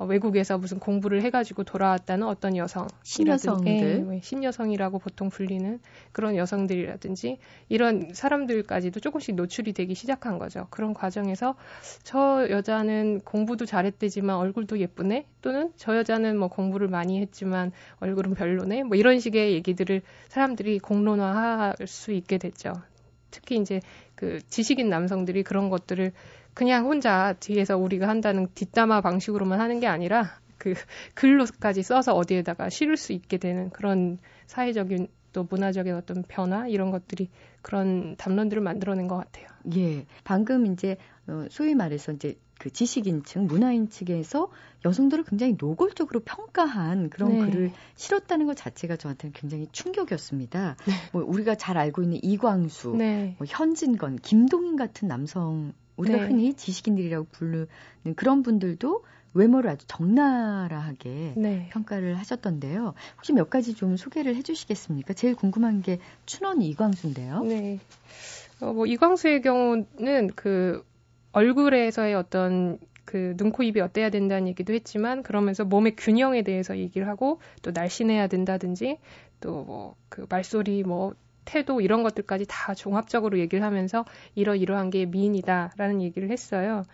외국에서 0.07 0.59
무슨 0.59 0.79
공부를 0.79 1.23
해가지고 1.23 1.65
돌아왔다는 1.65 2.27
어떤 2.27 2.57
여성, 2.57 2.87
신여성들, 3.03 4.07
예, 4.13 4.21
신여성이라고 4.23 4.99
보통 4.99 5.29
불리는 5.29 5.81
그런 6.13 6.37
여성들이라든지 6.37 7.39
이런 7.69 8.11
사람들까지도 8.13 9.01
조금씩 9.01 9.35
노출이 9.35 9.73
되기 9.73 9.95
시작한 9.95 10.39
거죠. 10.39 10.69
그런 10.71 10.95
과정에서 10.95 11.57
저 12.05 12.47
여자는 12.49 13.21
공부도 13.21 13.67
잘했대지만 13.67 14.37
얼굴도 14.37 14.79
예쁘네, 14.79 15.27
또는 15.43 15.73
저 15.77 15.97
여자는 15.97 16.39
뭐 16.39 16.49
공부를 16.49 16.89
많이 16.89 17.21
했지만 17.21 17.73
얼굴은 17.99 18.35
별로네, 18.35 18.85
뭐 18.85 18.97
이런 18.97 19.19
식의 19.19 19.53
얘기들을 19.55 20.03
사람들이 20.29 20.79
공론화할 20.79 21.75
수 21.87 22.13
있게 22.13 22.39
됐죠. 22.39 22.73
특히 23.31 23.57
이제 23.57 23.81
그 24.15 24.41
지식인 24.49 24.89
남성들이 24.89 25.43
그런 25.43 25.69
것들을 25.69 26.13
그냥 26.59 26.87
혼자 26.87 27.35
뒤에서 27.39 27.79
우리가 27.79 28.09
한다는 28.09 28.49
뒷담화 28.53 29.01
방식으로만 29.01 29.61
하는 29.61 29.79
게 29.79 29.87
아니라 29.87 30.41
그 30.59 30.75
글로까지 31.15 31.85
써서 31.85 32.15
어디에다가 32.15 32.69
실을 32.69 32.97
수 32.97 33.13
있게 33.13 33.37
되는 33.37 33.71
그런 33.71 34.19
사회적인 34.49 35.07
또 35.33 35.47
문화적인 35.49 35.95
어떤 35.95 36.25
변화 36.27 36.67
이런 36.67 36.91
것들이 36.91 37.31
그런 37.63 38.17
담론들을 38.17 38.61
만들어낸 38.61 39.07
것 39.07 39.17
같아요. 39.19 39.47
예, 39.77 40.05
방금 40.25 40.67
이제 40.67 40.97
어, 41.29 41.47
소위 41.49 41.77
말해서 41.77 42.11
이제 42.11 42.37
그 42.59 42.73
지식인층, 42.73 43.47
문화인 43.47 43.89
측에서 43.89 44.51
여성들을 44.85 45.27
굉장히 45.29 45.55
노골적으로 45.57 46.23
평가한 46.25 47.09
그런 47.09 47.39
네. 47.39 47.39
글을 47.39 47.71
실었다는 47.95 48.47
것 48.47 48.57
자체가 48.57 48.97
저한테는 48.97 49.33
굉장히 49.33 49.69
충격이었습니다. 49.71 50.75
뭐 51.13 51.23
우리가 51.25 51.55
잘 51.55 51.79
알고 51.79 52.03
있는 52.03 52.19
이광수, 52.21 52.97
네. 52.99 53.37
뭐 53.39 53.47
현진건, 53.49 54.17
김동인 54.17 54.75
같은 54.75 55.07
남성 55.07 55.73
우리가 55.99 56.19
네. 56.19 56.25
흔히 56.25 56.55
지식인들이라고 56.55 57.27
부르는 57.33 57.67
그런 58.17 58.43
분들도 58.43 59.05
외모를 59.35 59.71
아주 59.71 59.87
적나라하게 59.87 61.35
네. 61.37 61.69
평가를 61.71 62.19
하셨던데요. 62.19 62.95
혹시 63.17 63.33
몇 63.33 63.51
가지 63.51 63.75
좀 63.75 63.97
소개를 63.97 64.35
해주시겠습니까? 64.37 65.13
제일 65.13 65.35
궁금한 65.35 65.83
게 65.83 65.99
춘원 66.25 66.63
이광수인데요. 66.63 67.43
네. 67.45 67.79
어, 68.61 68.73
뭐 68.73 68.87
이광수의 68.87 69.43
경우는 69.43 70.31
그 70.35 70.83
얼굴에서의 71.33 72.15
어떤 72.15 72.79
그 73.05 73.35
눈, 73.37 73.53
코, 73.53 73.63
입이 73.63 73.81
어때야 73.81 74.11
된다는 74.11 74.49
얘기도 74.49 74.73
했지만 74.73 75.23
그러면서 75.23 75.65
몸의 75.65 75.95
균형에 75.97 76.43
대해서 76.43 76.77
얘기를 76.77 77.09
하고 77.09 77.41
또 77.63 77.71
날씬해야 77.71 78.27
된다든지 78.29 78.99
또 79.41 79.65
뭐 79.67 79.95
그 80.09 80.27
말소리 80.29 80.83
뭐 80.83 81.15
태도 81.49 81.81
이런 81.81 82.03
것들까지 82.03 82.45
다 82.47 82.75
종합적으로 82.75 83.39
얘기를 83.39 83.65
하면서 83.65 84.05
이러이러한 84.35 84.91
게 84.91 85.07
미인이다라는 85.07 86.03
얘기를 86.03 86.31
했어요. 86.31 86.85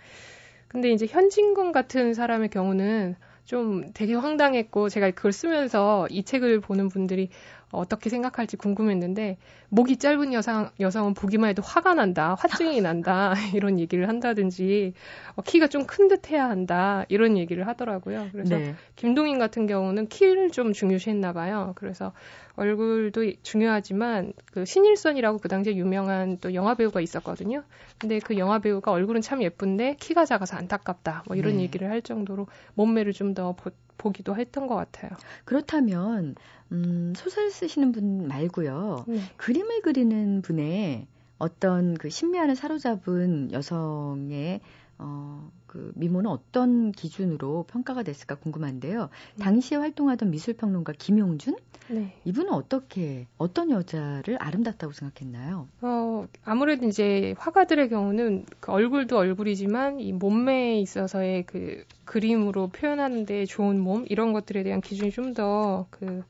근데 0.68 0.92
이제 0.92 1.06
현진건 1.06 1.72
같은 1.72 2.14
사람의 2.14 2.50
경우는 2.50 3.16
좀 3.44 3.92
되게 3.94 4.14
황당했고 4.14 4.88
제가 4.88 5.10
그걸 5.10 5.32
쓰면서 5.32 6.06
이 6.08 6.22
책을 6.22 6.60
보는 6.60 6.88
분들이 6.88 7.30
어떻게 7.76 8.10
생각할지 8.10 8.56
궁금했는데 8.56 9.38
목이 9.68 9.96
짧은 9.96 10.32
여성 10.32 10.70
여성은 10.80 11.14
보기만 11.14 11.50
해도 11.50 11.62
화가 11.62 11.94
난다, 11.94 12.34
화증이 12.38 12.80
난다 12.80 13.34
이런 13.54 13.78
얘기를 13.78 14.08
한다든지 14.08 14.94
어, 15.36 15.42
키가 15.42 15.68
좀 15.68 15.84
큰 15.86 16.08
듯해야 16.08 16.48
한다 16.48 17.04
이런 17.08 17.36
얘기를 17.36 17.66
하더라고요. 17.66 18.28
그래서 18.32 18.56
네. 18.56 18.74
김동인 18.96 19.38
같은 19.38 19.66
경우는 19.66 20.08
키를 20.08 20.50
좀 20.50 20.72
중요시했나 20.72 21.32
봐요. 21.34 21.72
그래서 21.76 22.12
얼굴도 22.56 23.32
중요하지만 23.42 24.32
그 24.52 24.64
신일선이라고 24.64 25.38
그 25.38 25.48
당시에 25.48 25.76
유명한 25.76 26.38
또 26.38 26.54
영화 26.54 26.74
배우가 26.74 27.00
있었거든요. 27.00 27.64
근데 27.98 28.18
그 28.20 28.38
영화 28.38 28.60
배우가 28.60 28.92
얼굴은 28.92 29.20
참 29.20 29.42
예쁜데 29.42 29.96
키가 30.00 30.24
작아서 30.24 30.56
안타깝다. 30.56 31.24
뭐 31.26 31.36
이런 31.36 31.56
네. 31.56 31.64
얘기를 31.64 31.90
할 31.90 32.00
정도로 32.02 32.46
몸매를 32.74 33.12
좀 33.12 33.34
더 33.34 33.56
보기도 33.96 34.36
했던 34.36 34.66
것 34.66 34.76
같아요. 34.76 35.10
그렇다면 35.44 36.34
음, 36.74 37.12
소설 37.16 37.50
쓰시는 37.50 37.92
분 37.92 38.26
말고요. 38.28 39.04
네. 39.08 39.20
그림을 39.36 39.80
그리는 39.82 40.42
분의 40.42 41.06
어떤 41.38 41.94
그 41.94 42.10
신미안을 42.10 42.56
사로잡은 42.56 43.52
여성의 43.52 44.60
어, 44.98 45.50
그 45.66 45.90
미모는 45.96 46.30
어떤 46.30 46.92
기준으로 46.92 47.64
평가가 47.64 48.04
됐을까 48.04 48.36
궁금한데요. 48.36 49.10
당시에 49.40 49.76
활동하던 49.78 50.30
미술평론가 50.30 50.92
김용준 50.96 51.56
네. 51.90 52.16
이분은 52.24 52.52
어떻게 52.52 53.26
어떤 53.36 53.70
여자를 53.70 54.40
아름답다고 54.40 54.92
생각했나요? 54.92 55.68
어, 55.82 56.26
아무래도 56.44 56.86
이제 56.86 57.34
화가들의 57.38 57.88
경우는 57.90 58.46
그 58.60 58.70
얼굴도 58.72 59.18
얼굴이지만 59.18 60.00
이 60.00 60.12
몸매에 60.12 60.78
있어서의 60.80 61.44
그 61.44 61.84
그림으로 62.04 62.68
표현하는 62.68 63.26
데 63.26 63.44
좋은 63.44 63.80
몸 63.80 64.06
이런 64.08 64.32
것들에 64.32 64.62
대한 64.62 64.80
기준이 64.80 65.10
좀 65.10 65.34
더 65.34 65.86
그 65.90 66.22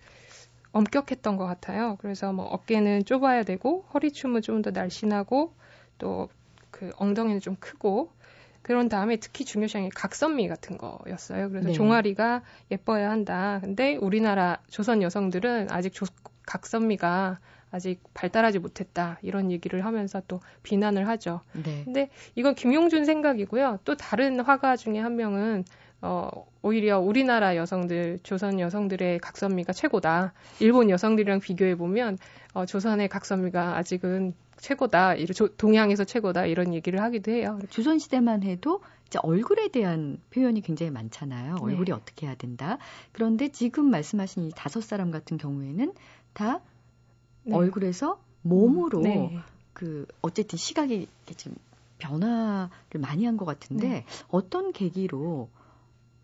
엄격했던 0.74 1.36
것 1.36 1.46
같아요. 1.46 1.96
그래서 2.00 2.32
뭐 2.32 2.44
어깨는 2.46 3.04
좁아야 3.06 3.44
되고 3.44 3.86
허리춤은 3.94 4.42
좀 4.42 4.62
더 4.62 4.70
날씬하고 4.70 5.54
또 5.98 6.28
그 6.74 6.90
엉덩이는 6.96 7.38
좀 7.40 7.54
크고 7.60 8.10
그런 8.62 8.88
다음에 8.88 9.16
특히 9.16 9.44
중요시한 9.44 9.88
게 9.88 9.90
각선미 9.94 10.48
같은 10.48 10.76
거였어요. 10.76 11.50
그래서 11.50 11.68
네. 11.68 11.72
종아리가 11.72 12.42
예뻐야 12.70 13.10
한다. 13.10 13.60
근데 13.62 13.94
우리나라 13.94 14.58
조선 14.68 15.00
여성들은 15.00 15.70
아직 15.70 15.92
조, 15.92 16.06
각선미가 16.46 17.38
아직 17.70 18.00
발달하지 18.12 18.58
못했다. 18.58 19.18
이런 19.22 19.52
얘기를 19.52 19.84
하면서 19.84 20.20
또 20.26 20.40
비난을 20.64 21.06
하죠. 21.08 21.42
네. 21.52 21.82
근데 21.84 22.10
이건 22.34 22.56
김용준 22.56 23.04
생각이고요. 23.04 23.78
또 23.84 23.96
다른 23.96 24.40
화가 24.40 24.76
중에 24.76 24.98
한 24.98 25.14
명은 25.14 25.64
어, 26.04 26.28
오히려 26.60 27.00
우리나라 27.00 27.56
여성들, 27.56 28.18
조선 28.22 28.60
여성들의 28.60 29.20
각선미가 29.20 29.72
최고다. 29.72 30.34
일본 30.60 30.90
여성들이랑 30.90 31.40
비교해 31.40 31.76
보면 31.76 32.18
어, 32.52 32.66
조선의 32.66 33.08
각선미가 33.08 33.78
아직은 33.78 34.34
최고다. 34.58 35.14
동양에서 35.56 36.04
최고다. 36.04 36.44
이런 36.44 36.74
얘기를 36.74 37.00
하기도 37.00 37.32
해요. 37.32 37.58
조선 37.70 37.98
시대만 37.98 38.42
해도 38.42 38.82
이제 39.06 39.18
얼굴에 39.22 39.68
대한 39.68 40.18
표현이 40.30 40.60
굉장히 40.60 40.90
많잖아요. 40.90 41.56
얼굴이 41.62 41.86
네. 41.86 41.92
어떻게 41.92 42.26
해야 42.26 42.34
된다. 42.34 42.76
그런데 43.12 43.48
지금 43.48 43.90
말씀하신 43.90 44.44
이 44.44 44.50
다섯 44.54 44.82
사람 44.82 45.10
같은 45.10 45.38
경우에는 45.38 45.94
다 46.34 46.60
네. 47.44 47.56
얼굴에서 47.56 48.20
몸으로 48.42 49.00
네. 49.00 49.38
그 49.72 50.06
어쨌든 50.20 50.58
시각이 50.58 51.08
좀 51.36 51.54
변화를 51.98 53.00
많이 53.00 53.24
한 53.24 53.36
것 53.38 53.46
같은데 53.46 53.88
네. 53.88 54.04
어떤 54.28 54.72
계기로 54.72 55.48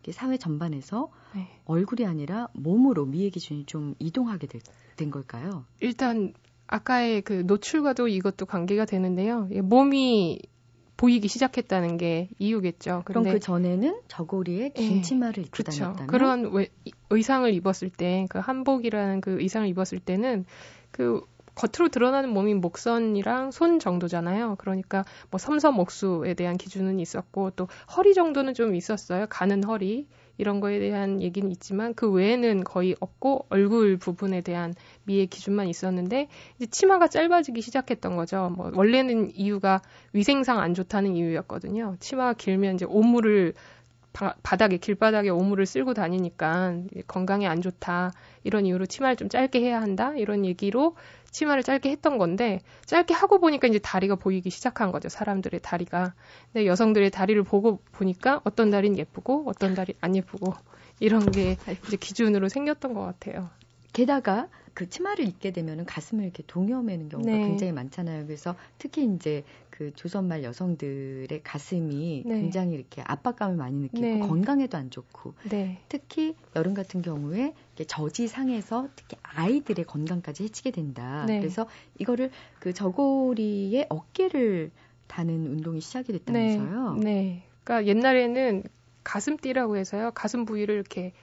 사회 0.09 0.37
전반에서 0.37 1.11
네. 1.35 1.47
얼굴이 1.65 2.07
아니라 2.07 2.47
몸으로 2.53 3.05
미의 3.05 3.29
기준이 3.29 3.65
좀 3.65 3.93
이동하게 3.99 4.47
되- 4.47 4.59
된 4.95 5.11
걸까요? 5.11 5.65
일단 5.79 6.33
아까의 6.67 7.21
그 7.21 7.43
노출과도 7.45 8.07
이것도 8.07 8.45
관계가 8.47 8.85
되는데요. 8.85 9.47
이 9.51 9.61
몸이 9.61 10.39
보이기 10.97 11.27
시작했다는 11.27 11.97
게 11.97 12.29
이유겠죠. 12.39 13.01
그럼 13.05 13.23
그 13.25 13.39
전에는 13.39 14.01
저고리에 14.07 14.69
긴 14.69 14.97
예, 14.97 15.01
치마를 15.01 15.39
입고 15.45 15.51
그렇죠. 15.51 15.79
다녔다면 15.83 16.07
그런 16.07 16.53
왜- 16.53 16.69
이- 16.85 16.91
의상을 17.09 17.51
입었을 17.53 17.89
때, 17.89 18.25
그 18.29 18.37
한복이라는 18.39 19.19
그 19.21 19.41
의상을 19.41 19.67
입었을 19.67 19.99
때는 19.99 20.45
그 20.91 21.21
겉으로 21.55 21.89
드러나는 21.89 22.29
몸이 22.29 22.53
목선이랑 22.55 23.51
손 23.51 23.79
정도잖아요. 23.79 24.55
그러니까 24.57 25.05
뭐 25.29 25.37
섬섬옥수에 25.37 26.33
대한 26.33 26.57
기준은 26.57 26.99
있었고 26.99 27.51
또 27.51 27.67
허리 27.95 28.13
정도는 28.13 28.53
좀 28.53 28.75
있었어요. 28.75 29.25
가는 29.29 29.63
허리 29.63 30.07
이런 30.37 30.59
거에 30.59 30.79
대한 30.79 31.21
얘기는 31.21 31.49
있지만 31.51 31.93
그 31.93 32.09
외에는 32.09 32.63
거의 32.63 32.95
없고 32.99 33.45
얼굴 33.49 33.97
부분에 33.97 34.41
대한 34.41 34.73
미의 35.03 35.27
기준만 35.27 35.67
있었는데 35.67 36.29
이제 36.57 36.65
치마가 36.65 37.07
짧아지기 37.07 37.61
시작했던 37.61 38.15
거죠. 38.15 38.51
뭐 38.55 38.71
원래는 38.73 39.35
이유가 39.35 39.81
위생상 40.13 40.59
안 40.59 40.73
좋다는 40.73 41.15
이유였거든요. 41.15 41.97
치마가 41.99 42.33
길면 42.33 42.75
이제 42.75 42.85
오물을 42.85 43.53
바, 44.13 44.35
바닥에 44.43 44.77
길바닥에 44.77 45.29
오물을 45.29 45.65
쓸고 45.65 45.93
다니니까 45.93 46.75
건강에 47.07 47.47
안 47.47 47.61
좋다 47.61 48.11
이런 48.43 48.65
이유로 48.65 48.85
치마를 48.85 49.15
좀 49.15 49.29
짧게 49.29 49.61
해야 49.61 49.81
한다 49.81 50.13
이런 50.15 50.45
얘기로 50.45 50.95
치마를 51.31 51.63
짧게 51.63 51.89
했던 51.89 52.17
건데 52.17 52.61
짧게 52.85 53.13
하고 53.13 53.39
보니까 53.39 53.67
이제 53.67 53.79
다리가 53.79 54.15
보이기 54.15 54.49
시작한 54.49 54.91
거죠 54.91 55.09
사람들의 55.09 55.61
다리가 55.61 56.13
근데 56.51 56.65
여성들의 56.65 57.09
다리를 57.09 57.41
보고 57.43 57.79
보니까 57.91 58.41
어떤 58.43 58.69
다리는 58.69 58.97
예쁘고 58.97 59.45
어떤 59.47 59.73
다리 59.73 59.93
안 60.01 60.15
예쁘고 60.15 60.53
이런 60.99 61.31
게 61.31 61.57
이제 61.87 61.97
기준으로 61.97 62.47
생겼던 62.47 62.93
것 62.93 63.01
같아요. 63.01 63.49
게다가 63.91 64.47
그 64.73 64.89
치마를 64.89 65.27
입게 65.27 65.51
되면은 65.51 65.85
가슴을 65.85 66.23
이렇게 66.23 66.43
동여매는 66.47 67.09
경우가 67.09 67.31
네. 67.31 67.45
굉장히 67.45 67.73
많잖아요. 67.73 68.25
그래서 68.25 68.55
특히 68.77 69.05
이제 69.05 69.43
그 69.69 69.91
조선말 69.93 70.43
여성들의 70.43 71.41
가슴이 71.43 72.23
네. 72.25 72.41
굉장히 72.41 72.75
이렇게 72.75 73.01
압박감을 73.05 73.57
많이 73.57 73.77
느끼고 73.77 74.01
네. 74.01 74.19
건강에도 74.19 74.77
안 74.77 74.89
좋고 74.89 75.33
네, 75.49 75.79
특히 75.89 76.35
여름 76.55 76.73
같은 76.73 77.01
경우에 77.01 77.53
이렇게 77.69 77.85
저지 77.85 78.27
상에서 78.27 78.87
특히 78.95 79.17
아이들의 79.23 79.85
건강까지 79.85 80.43
해치게 80.43 80.71
된다. 80.71 81.25
네. 81.27 81.39
그래서 81.39 81.67
이거를 81.97 82.31
그 82.59 82.73
저고리의 82.73 83.87
어깨를 83.89 84.71
다는 85.07 85.47
운동이 85.47 85.81
시작이 85.81 86.11
됐다면서요. 86.13 86.95
네, 86.99 87.03
네. 87.03 87.43
그러니까 87.63 87.89
옛날에는 87.89 88.63
가슴띠라고 89.03 89.77
해서요. 89.77 90.11
가슴 90.13 90.45
부위를 90.45 90.75
이렇게 90.75 91.13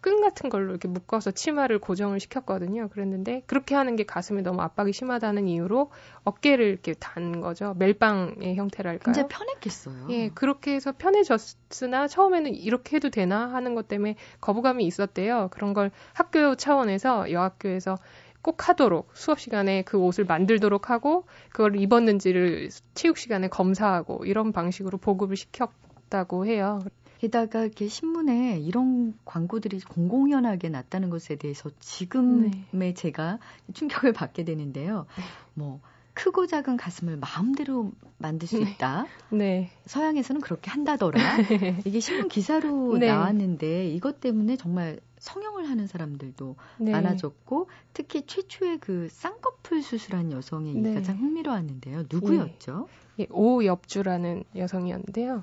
끈 0.00 0.20
같은 0.22 0.48
걸로 0.48 0.70
이렇게 0.70 0.88
묶어서 0.88 1.30
치마를 1.30 1.78
고정을 1.78 2.20
시켰거든요. 2.20 2.88
그랬는데 2.88 3.42
그렇게 3.46 3.74
하는 3.74 3.96
게 3.96 4.04
가슴에 4.04 4.42
너무 4.42 4.62
압박이 4.62 4.92
심하다는 4.92 5.46
이유로 5.46 5.90
어깨를 6.24 6.66
이렇게 6.66 6.94
단 6.94 7.40
거죠. 7.40 7.74
멜빵의 7.78 8.56
형태랄까요? 8.56 9.12
굉장히 9.12 9.28
편했겠어요. 9.28 10.06
예, 10.10 10.28
그렇게 10.30 10.74
해서 10.74 10.92
편해졌으나 10.92 12.08
처음에는 12.08 12.54
이렇게 12.54 12.96
해도 12.96 13.10
되나 13.10 13.52
하는 13.52 13.74
것 13.74 13.88
때문에 13.88 14.16
거부감이 14.40 14.84
있었대요. 14.86 15.48
그런 15.50 15.74
걸 15.74 15.90
학교 16.14 16.54
차원에서 16.54 17.30
여학교에서 17.30 17.98
꼭 18.42 18.68
하도록 18.68 19.10
수업 19.12 19.38
시간에 19.38 19.82
그 19.82 19.98
옷을 19.98 20.24
만들도록 20.24 20.88
하고 20.90 21.26
그걸 21.50 21.78
입었는지를 21.78 22.70
체육 22.94 23.18
시간에 23.18 23.48
검사하고 23.48 24.24
이런 24.24 24.52
방식으로 24.52 24.98
보급을 24.98 25.36
시켰다고 25.36 26.46
해요. 26.46 26.80
게다가 27.20 27.64
이렇게 27.64 27.86
신문에 27.86 28.58
이런 28.60 29.12
광고들이 29.26 29.80
공공연하게 29.80 30.70
났다는 30.70 31.10
것에 31.10 31.36
대해서 31.36 31.70
지금의 31.78 32.50
네. 32.70 32.94
제가 32.94 33.38
충격을 33.74 34.14
받게 34.14 34.44
되는데요. 34.44 35.04
뭐 35.52 35.80
크고 36.14 36.46
작은 36.46 36.78
가슴을 36.78 37.18
마음대로 37.18 37.92
만들 38.16 38.48
수 38.48 38.58
네. 38.58 38.70
있다. 38.70 39.06
네. 39.28 39.70
서양에서는 39.84 40.40
그렇게 40.40 40.70
한다더라. 40.70 41.20
이게 41.84 42.00
신문 42.00 42.28
기사로 42.28 42.96
네. 42.96 43.08
나왔는데 43.08 43.88
이것 43.88 44.20
때문에 44.20 44.56
정말 44.56 44.98
성형을 45.18 45.68
하는 45.68 45.86
사람들도 45.86 46.56
네. 46.78 46.92
많아졌고 46.92 47.68
특히 47.92 48.22
최초의 48.26 48.78
그 48.78 49.08
쌍꺼풀 49.10 49.82
수술한 49.82 50.32
여성의 50.32 50.74
네. 50.76 51.02
참 51.02 51.18
흥미로웠는데요. 51.18 52.04
누구였죠? 52.08 52.88
예, 53.18 53.26
오엽주라는 53.28 54.44
여성이었는데요. 54.56 55.42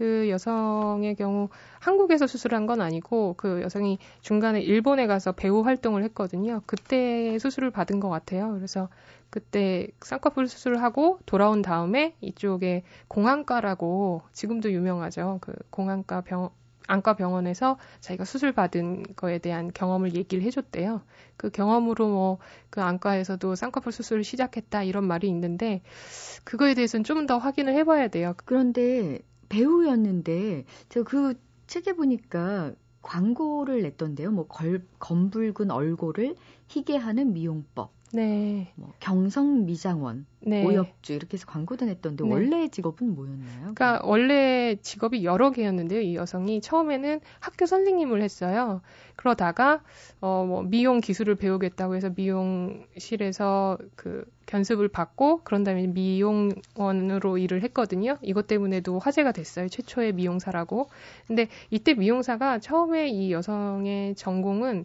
그 0.00 0.30
여성의 0.30 1.14
경우 1.16 1.50
한국에서 1.78 2.26
수술한 2.26 2.64
건 2.64 2.80
아니고 2.80 3.34
그 3.36 3.60
여성이 3.60 3.98
중간에 4.22 4.62
일본에 4.62 5.06
가서 5.06 5.32
배우 5.32 5.60
활동을 5.60 6.02
했거든요. 6.04 6.62
그때 6.64 7.38
수술을 7.38 7.70
받은 7.70 8.00
것 8.00 8.08
같아요. 8.08 8.54
그래서 8.54 8.88
그때 9.28 9.88
쌍꺼풀 10.00 10.48
수술을 10.48 10.82
하고 10.82 11.18
돌아온 11.26 11.60
다음에 11.60 12.14
이쪽에 12.22 12.82
공안과라고 13.08 14.22
지금도 14.32 14.72
유명하죠. 14.72 15.38
그 15.42 15.52
공안과 15.68 16.22
병 16.22 16.48
안과 16.88 17.14
병원에서 17.14 17.78
자기가 18.00 18.24
수술 18.24 18.52
받은 18.52 19.04
거에 19.16 19.38
대한 19.38 19.70
경험을 19.72 20.14
얘기를 20.16 20.42
해줬대요. 20.44 21.02
그 21.36 21.50
경험으로 21.50 22.08
뭐 22.08 22.38
그 22.70 22.80
안과에서도 22.82 23.54
쌍꺼풀 23.54 23.92
수술을 23.92 24.24
시작했다 24.24 24.82
이런 24.84 25.04
말이 25.04 25.28
있는데 25.28 25.82
그거에 26.44 26.74
대해서는 26.74 27.04
좀 27.04 27.26
더 27.26 27.36
확인을 27.38 27.74
해봐야 27.74 28.08
돼요. 28.08 28.34
그런데 28.44 29.18
배우였는데 29.50 30.64
저 30.88 31.04
그 31.04 31.34
책에 31.66 31.92
보니까 31.94 32.74
광고를 33.02 33.82
냈던데요. 33.82 34.30
뭐 34.32 34.46
걸, 34.48 34.86
검붉은 34.98 35.70
얼굴을 35.70 36.36
희게 36.68 36.96
하는 36.96 37.32
미용법, 37.34 37.92
네, 38.12 38.72
뭐 38.74 38.92
경성 38.98 39.66
미장원, 39.66 40.26
네. 40.40 40.64
오엽주 40.64 41.12
이렇게 41.12 41.34
해서 41.34 41.46
광고도 41.46 41.86
냈던데 41.86 42.24
네. 42.24 42.30
원래 42.30 42.68
직업은 42.68 43.14
뭐였나요? 43.14 43.74
그러니까 43.74 44.00
원래 44.02 44.76
직업이 44.82 45.24
여러 45.24 45.52
개였는데요. 45.52 46.00
이 46.00 46.16
여성이 46.16 46.60
처음에는 46.60 47.20
학교 47.38 47.66
선생님을 47.66 48.20
했어요. 48.22 48.80
그러다가 49.14 49.82
어뭐 50.20 50.64
미용 50.64 51.00
기술을 51.00 51.36
배우겠다고 51.36 51.94
해서 51.94 52.10
미용실에서 52.16 53.78
그 53.94 54.24
견습을 54.46 54.88
받고 54.88 55.42
그런 55.44 55.62
다음에 55.62 55.86
미용원으로 55.86 57.38
일을 57.38 57.62
했거든요. 57.62 58.18
이것 58.22 58.48
때문에도 58.48 58.98
화제가 58.98 59.30
됐어요. 59.32 59.68
최초의 59.68 60.14
미용사라고. 60.14 60.88
근데 61.28 61.46
이때 61.70 61.94
미용사가 61.94 62.58
처음에 62.58 63.08
이 63.08 63.30
여성의 63.30 64.16
전공은 64.16 64.84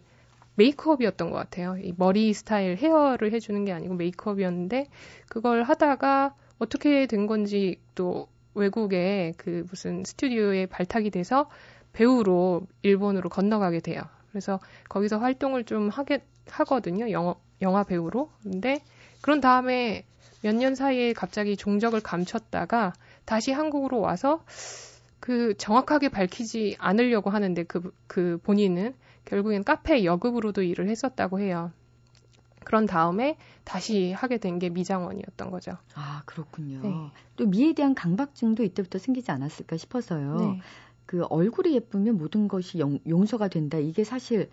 메이크업이었던 0.56 1.30
것 1.30 1.36
같아요. 1.36 1.76
이 1.82 1.92
머리 1.96 2.32
스타일, 2.32 2.76
헤어를 2.76 3.32
해주는 3.32 3.64
게 3.64 3.72
아니고 3.72 3.94
메이크업이었는데 3.94 4.86
그걸 5.28 5.62
하다가 5.62 6.34
어떻게 6.58 7.06
된 7.06 7.26
건지 7.26 7.78
또 7.94 8.28
외국에 8.54 9.34
그 9.36 9.64
무슨 9.70 10.02
스튜디오에 10.04 10.66
발탁이 10.66 11.10
돼서 11.10 11.48
배우로 11.92 12.66
일본으로 12.82 13.28
건너가게 13.28 13.80
돼요. 13.80 14.02
그래서 14.30 14.60
거기서 14.88 15.18
활동을 15.18 15.64
좀 15.64 15.88
하게 15.88 16.24
하거든요. 16.48 17.10
영어, 17.10 17.36
영화 17.62 17.84
배우로. 17.84 18.30
근데 18.42 18.82
그런 19.22 19.40
다음에 19.40 20.04
몇 20.42 20.54
년 20.54 20.74
사이에 20.74 21.12
갑자기 21.12 21.56
종적을 21.56 22.00
감췄다가 22.00 22.92
다시 23.24 23.52
한국으로 23.52 24.00
와서 24.00 24.44
그 25.20 25.56
정확하게 25.56 26.08
밝히지 26.10 26.76
않으려고 26.78 27.30
하는데 27.30 27.62
그, 27.64 27.92
그 28.06 28.38
본인은 28.42 28.94
결국엔 29.26 29.62
카페 29.64 30.04
여급으로도 30.04 30.62
일을 30.62 30.88
했었다고 30.88 31.40
해요. 31.40 31.70
그런 32.64 32.86
다음에 32.86 33.36
다시 33.64 34.10
하게 34.12 34.38
된 34.38 34.58
게 34.58 34.70
미장원이었던 34.70 35.50
거죠. 35.50 35.76
아 35.94 36.22
그렇군요. 36.26 36.80
네. 36.82 37.10
또 37.36 37.46
미에 37.46 37.74
대한 37.74 37.94
강박증도 37.94 38.64
이때부터 38.64 38.98
생기지 38.98 39.30
않았을까 39.30 39.76
싶어서요. 39.76 40.36
네. 40.38 40.60
그 41.04 41.24
얼굴이 41.26 41.74
예쁘면 41.74 42.18
모든 42.18 42.48
것이 42.48 42.78
용, 42.80 42.98
용서가 43.06 43.46
된다. 43.48 43.78
이게 43.78 44.02
사실 44.02 44.50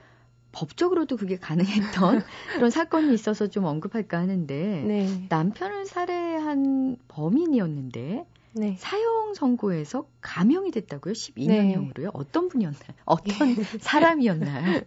법적으로도 0.52 1.18
그게 1.18 1.38
가능했던 1.38 2.22
그런 2.54 2.70
사건이 2.70 3.12
있어서 3.16 3.48
좀 3.48 3.66
언급할까 3.66 4.20
하는데 4.20 4.84
네. 4.86 5.26
남편을 5.30 5.86
살해한 5.88 6.98
범인이었는데 7.08 8.26
네. 8.56 8.76
사형 8.78 9.34
선고에서 9.34 10.08
감형이 10.22 10.72
됐다고요? 10.72 11.14
12년형으로요? 11.14 12.04
네. 12.04 12.10
어떤 12.14 12.50
분이었나요? 12.50 12.94
어떤 13.06 13.56
사람이었나요? 13.80 14.82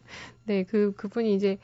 네, 0.45 0.65
그, 0.65 0.93
그분이 0.97 1.35
이제 1.35 1.59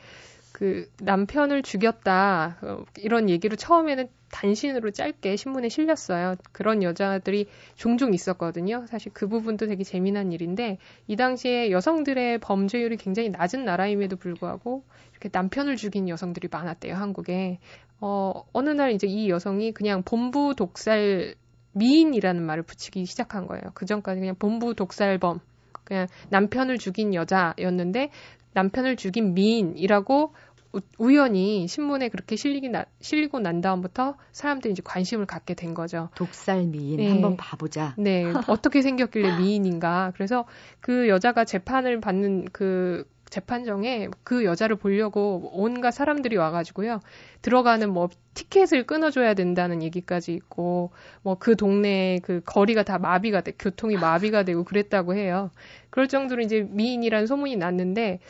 그 0.53 0.89
남편을 1.01 1.63
죽였다. 1.63 2.59
어, 2.63 2.85
이런 2.99 3.31
얘기로 3.31 3.57
처음에는 3.57 4.09
단신으로 4.31 4.91
짧게 4.91 5.37
신문에 5.37 5.69
실렸어요. 5.69 6.37
그런 6.53 6.83
여자들이 6.83 7.47
종종 7.75 8.15
있었거든요. 8.15 8.87
사실 8.89 9.13
그 9.13 9.29
부분도 9.29 9.67
되게 9.67 9.85
재미난 9.85 10.33
일인데 10.33 10.79
이 11.07 11.17
당시에 11.17 11.71
여성들의 11.71 12.39
범죄율이 12.39 12.97
굉장히 12.97 13.29
낮은 13.31 13.65
나라임에도 13.65 14.17
불구하고 14.17 14.85
이렇게 15.13 15.29
남편을 15.33 15.77
죽인 15.77 16.09
여성들이 16.09 16.49
많았대요, 16.51 16.95
한국에. 16.95 17.59
어, 18.01 18.45
어느 18.53 18.71
날 18.71 18.93
이제 18.93 19.07
이 19.07 19.29
여성이 19.29 19.73
그냥 19.73 20.03
본부 20.03 20.55
독살 20.57 21.35
미인이라는 21.73 22.43
말을 22.43 22.63
붙이기 22.63 23.07
시작한 23.07 23.47
거예요. 23.47 23.63
그 23.75 23.87
전까지 23.87 24.21
그냥 24.21 24.35
본부 24.39 24.75
독살범, 24.75 25.41
그냥 25.85 26.07
남편을 26.31 26.79
죽인 26.79 27.15
여자였는데 27.15 28.11
남편을 28.55 28.97
죽인 28.97 29.35
미인이라고 29.35 30.35
우- 30.75 30.81
우연히 30.99 31.69
신문에 31.69 32.09
그렇게 32.09 32.37
실리기 32.37 32.69
나, 32.71 32.85
실리고 33.01 33.41
난 33.41 33.61
다음부터 33.61 34.17
사람들이 34.33 34.73
이제 34.73 34.83
관심을 34.85 35.27
갖게 35.27 35.55
된 35.55 35.75
거죠. 35.75 36.09
독살 36.15 36.65
미인 36.65 36.97
네. 36.97 37.09
한번 37.11 37.37
봐보자. 37.37 37.95
네, 37.99 38.33
어떻게 38.49 38.81
생겼길래 38.81 39.37
미인인가. 39.37 40.13
그래서 40.15 40.47
그 40.81 41.09
여자가 41.09 41.45
재판을 41.45 42.01
받는 42.01 42.47
그 42.53 43.07
재판정에 43.33 44.09
그 44.25 44.45
여자를 44.45 44.77
보려고 44.77 45.51
온갖 45.55 45.91
사람들이 45.93 46.37
와가지고요. 46.37 47.01
들어가는 47.41 47.91
뭐 47.91 48.11
티켓을 48.35 48.85
끊어줘야 48.87 49.33
된다는 49.35 49.83
얘기까지 49.83 50.35
있고, 50.35 50.93
뭐 51.23 51.37
그 51.37 51.57
동네에 51.57 52.21
그 52.21 52.43
거리가 52.45 52.83
다 52.85 52.99
마비가 52.99 53.41
돼, 53.41 53.53
교통이 53.59 53.97
마비가 53.97 54.45
되고 54.45 54.65
그랬다고 54.65 55.15
해요. 55.15 55.51
그럴 55.91 56.09
정도로 56.09 56.43
이제 56.43 56.67
미인이라는 56.71 57.27
소문이 57.27 57.57
났는데, 57.57 58.21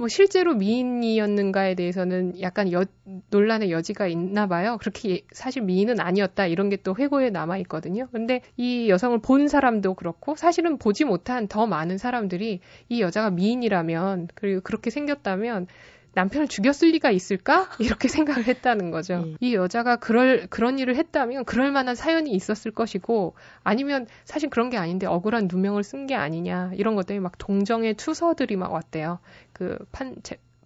뭐 0.00 0.08
실제로 0.08 0.54
미인이었는가에 0.54 1.74
대해서는 1.74 2.40
약간 2.40 2.72
여, 2.72 2.84
논란의 3.30 3.70
여지가 3.70 4.06
있나 4.06 4.46
봐요. 4.46 4.78
그렇게 4.80 5.10
예- 5.10 5.22
사실 5.32 5.62
미인은 5.62 6.00
아니었다 6.00 6.46
이런 6.46 6.70
게 6.70 6.76
또 6.82 6.96
회고에 6.96 7.28
남아 7.30 7.58
있거든요. 7.58 8.08
근데 8.10 8.40
이 8.56 8.88
여성을 8.88 9.18
본 9.20 9.46
사람도 9.48 9.94
그렇고 9.94 10.34
사실은 10.36 10.78
보지 10.78 11.04
못한 11.04 11.46
더 11.48 11.66
많은 11.66 11.98
사람들이 11.98 12.60
이 12.88 13.00
여자가 13.02 13.30
미인이라면 13.30 14.28
그리고 14.34 14.62
그렇게 14.62 14.88
생겼다면 14.90 15.66
남편을 16.14 16.48
죽였을 16.48 16.88
리가 16.90 17.10
있을까? 17.10 17.68
이렇게 17.78 18.08
생각을 18.08 18.44
했다는 18.46 18.90
거죠. 18.90 19.24
예. 19.26 19.36
이 19.40 19.54
여자가 19.54 19.96
그럴 19.96 20.46
그런 20.48 20.78
일을 20.78 20.96
했다면 20.96 21.44
그럴 21.44 21.72
만한 21.72 21.94
사연이 21.94 22.32
있었을 22.32 22.72
것이고 22.72 23.34
아니면 23.62 24.06
사실 24.24 24.50
그런 24.50 24.70
게 24.70 24.76
아닌데 24.76 25.06
억울한 25.06 25.48
누명을 25.50 25.82
쓴 25.84 26.06
게 26.06 26.14
아니냐 26.14 26.72
이런 26.74 26.96
것 26.96 27.06
때문에 27.06 27.22
막 27.22 27.38
동정의 27.38 27.94
투서들이 27.94 28.56
막 28.56 28.72
왔대요. 28.72 29.18
그판 29.52 30.16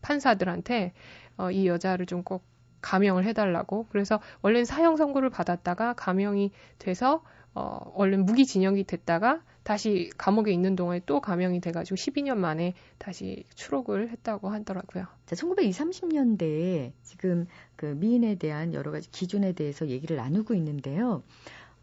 판사들한테 0.00 0.92
어, 1.37 1.50
이 1.50 1.66
여자를 1.66 2.07
좀 2.07 2.22
꼭 2.24 2.44
감형을 2.85 3.24
해달라고. 3.24 3.87
그래서 3.90 4.20
원래는 4.42 4.66
사형 4.66 4.96
선고를 4.96 5.30
받았다가 5.30 5.94
감형이 5.94 6.52
돼서 6.78 7.22
어, 7.54 7.92
원래 7.94 8.16
무기징역이 8.16 8.84
됐다가 8.84 9.42
다시 9.62 10.10
감옥에 10.18 10.52
있는 10.52 10.76
동안에 10.76 11.00
또 11.06 11.20
감형이 11.20 11.60
돼가지고 11.60 11.96
12년 11.96 12.36
만에 12.36 12.74
다시 12.98 13.44
추록을 13.54 14.10
했다고 14.10 14.50
하더라고요. 14.50 15.06
자, 15.26 15.36
1920, 15.36 16.02
30년대에 16.02 16.92
지금 17.02 17.46
그 17.76 17.86
미인에 17.86 18.34
대한 18.34 18.74
여러 18.74 18.90
가지 18.90 19.10
기준에 19.10 19.52
대해서 19.52 19.88
얘기를 19.88 20.16
나누고 20.16 20.54
있는데요. 20.54 21.22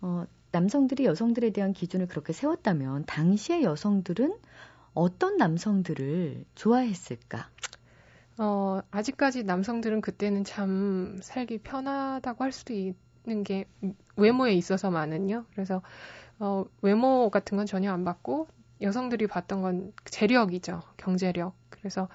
어, 0.02 0.26
남성들이 0.52 1.06
여성들에 1.06 1.52
대한 1.52 1.74
기준을 1.74 2.08
그렇게 2.08 2.34
세웠다면 2.34 3.06
당시의 3.06 3.64
여성들은 3.64 4.36
어떤 4.94 5.38
남성들을 5.38 6.46
좋아했을까? 6.56 7.50
어, 8.38 8.82
아직까지 8.92 9.44
남성들은 9.44 10.02
그때는 10.02 10.44
참 10.44 11.20
살기 11.22 11.60
편하다고 11.60 12.44
할 12.44 12.52
수도 12.52 12.74
있 12.74 12.96
는 13.26 13.44
게 13.44 13.66
외모에 14.16 14.54
있어서만은요. 14.54 15.46
그래서 15.54 15.82
어, 16.40 16.66
외모 16.82 17.30
같은 17.30 17.58
건 17.58 17.66
전혀 17.66 17.92
안 17.92 18.04
봤고 18.04 18.48
여성들이 18.82 19.28
봤던 19.28 19.62
건 19.62 19.94
재력이죠. 20.06 20.82
경제력. 20.98 21.54
그래서 21.70 22.10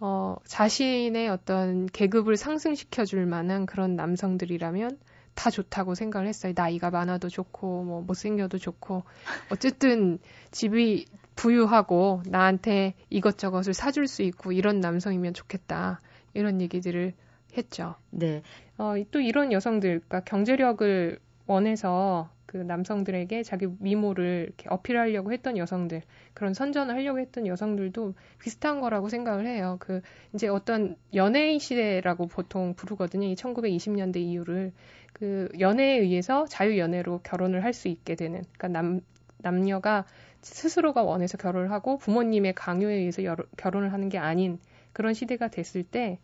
어, 0.00 0.36
자신의 0.46 1.28
어떤 1.28 1.86
계급을 1.86 2.36
상승시켜 2.36 3.04
줄 3.04 3.26
만한 3.26 3.66
그런 3.66 3.96
남성들이라면 3.96 4.98
다 5.34 5.50
좋다고 5.50 5.94
생각을 5.94 6.26
했어요. 6.26 6.54
나이가 6.56 6.90
많아도 6.90 7.28
좋고 7.28 7.84
뭐 7.84 8.00
못생겨도 8.02 8.58
좋고 8.58 9.04
어쨌든 9.50 10.18
집이 10.50 11.04
부유하고 11.34 12.22
나한테 12.26 12.94
이것저것을 13.10 13.74
사줄 13.74 14.06
수 14.06 14.22
있고 14.22 14.52
이런 14.52 14.80
남성이면 14.80 15.34
좋겠다. 15.34 16.00
이런 16.32 16.62
얘기들을 16.62 17.12
했죠. 17.56 17.94
네. 18.10 18.42
어, 18.78 18.94
또 19.10 19.20
이런 19.20 19.52
여성들, 19.52 20.00
그러니까 20.00 20.20
경제력을 20.20 21.18
원해서 21.46 22.30
그 22.46 22.58
남성들에게 22.58 23.42
자기 23.42 23.66
미모를 23.80 24.44
이렇게 24.46 24.68
어필하려고 24.70 25.32
했던 25.32 25.56
여성들, 25.56 26.02
그런 26.34 26.54
선전을 26.54 26.94
하려고 26.94 27.18
했던 27.18 27.46
여성들도 27.46 28.14
비슷한 28.38 28.80
거라고 28.80 29.08
생각을 29.08 29.46
해요. 29.46 29.76
그 29.80 30.00
이제 30.34 30.48
어떤 30.48 30.96
연예인 31.14 31.58
시대라고 31.58 32.26
보통 32.28 32.74
부르거든요. 32.74 33.26
이 33.26 33.34
1920년대 33.34 34.16
이후를 34.18 34.72
그 35.12 35.48
연애에 35.58 35.98
의해서 35.98 36.46
자유 36.46 36.78
연애로 36.78 37.20
결혼을 37.24 37.64
할 37.64 37.72
수 37.72 37.88
있게 37.88 38.14
되는, 38.14 38.42
그러니까 38.56 38.68
남 38.68 39.00
남녀가 39.38 40.04
스스로가 40.42 41.02
원해서 41.02 41.36
결혼을 41.36 41.70
하고 41.70 41.98
부모님의 41.98 42.54
강요에 42.54 42.94
의해서 42.94 43.24
여러, 43.24 43.44
결혼을 43.56 43.92
하는 43.92 44.08
게 44.08 44.18
아닌 44.18 44.58
그런 44.92 45.14
시대가 45.14 45.48
됐을 45.48 45.82
때 45.82 46.18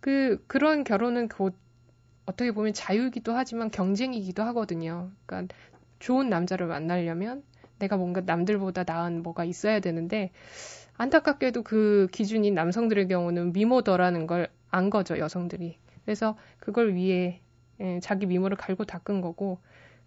그 0.00 0.42
그런 0.46 0.84
결혼은 0.84 1.28
곧 1.28 1.54
어떻게 2.26 2.52
보면 2.52 2.72
자유이기도 2.74 3.34
하지만 3.34 3.70
경쟁이기도 3.70 4.42
하거든요. 4.44 5.10
그러니까 5.26 5.54
좋은 5.98 6.28
남자를 6.28 6.66
만나려면 6.66 7.42
내가 7.78 7.96
뭔가 7.96 8.20
남들보다 8.20 8.84
나은 8.86 9.22
뭐가 9.22 9.44
있어야 9.44 9.80
되는데 9.80 10.30
안타깝게도 10.96 11.62
그 11.62 12.08
기준인 12.12 12.54
남성들의 12.54 13.08
경우는 13.08 13.52
미모더라는 13.52 14.26
걸 14.26 14.48
안 14.70 14.90
거죠 14.90 15.18
여성들이. 15.18 15.78
그래서 16.04 16.36
그걸 16.58 16.94
위해 16.94 17.40
예, 17.80 18.00
자기 18.00 18.26
미모를 18.26 18.56
갈고 18.56 18.84
닦은 18.84 19.20
거고 19.20 19.58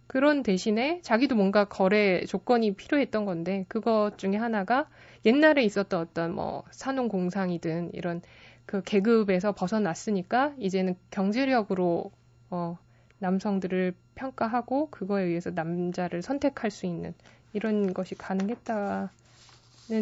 그런 0.07 0.43
대신에 0.43 0.99
자기도 1.03 1.35
뭔가 1.35 1.65
거래 1.65 2.25
조건이 2.25 2.73
필요했던 2.75 3.25
건데 3.25 3.65
그것 3.69 4.17
중에 4.17 4.35
하나가 4.35 4.89
옛날에 5.25 5.63
있었던 5.63 6.01
어떤 6.01 6.35
뭐 6.35 6.63
산업 6.71 7.07
공상이든 7.07 7.91
이런 7.93 8.21
그 8.65 8.81
계급에서 8.83 9.53
벗어났으니까 9.53 10.53
이제는 10.57 10.95
경제력으로 11.09 12.11
어 12.49 12.77
남성들을 13.19 13.93
평가하고 14.15 14.89
그거에 14.89 15.23
의해서 15.23 15.51
남자를 15.51 16.21
선택할 16.21 16.71
수 16.71 16.85
있는 16.85 17.13
이런 17.53 17.93
것이 17.93 18.15
가능했다는 18.15 19.09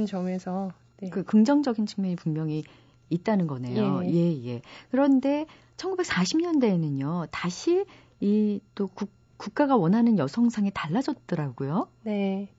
점에서 0.07 0.71
네. 1.01 1.09
그 1.09 1.23
긍정적인 1.23 1.85
측면이 1.85 2.15
분명히 2.15 2.63
있다는 3.09 3.47
거네요. 3.47 4.01
예, 4.05 4.11
예. 4.11 4.45
예. 4.47 4.61
그런데 4.91 5.45
1940년대에는요, 5.77 7.27
다시 7.31 7.85
이 8.21 8.59
또 8.75 8.89
국가가 9.39 9.77
원하는 9.77 10.17
여성상이 10.17 10.71
달라졌더라고요. 10.73 11.87
네. 12.03 12.49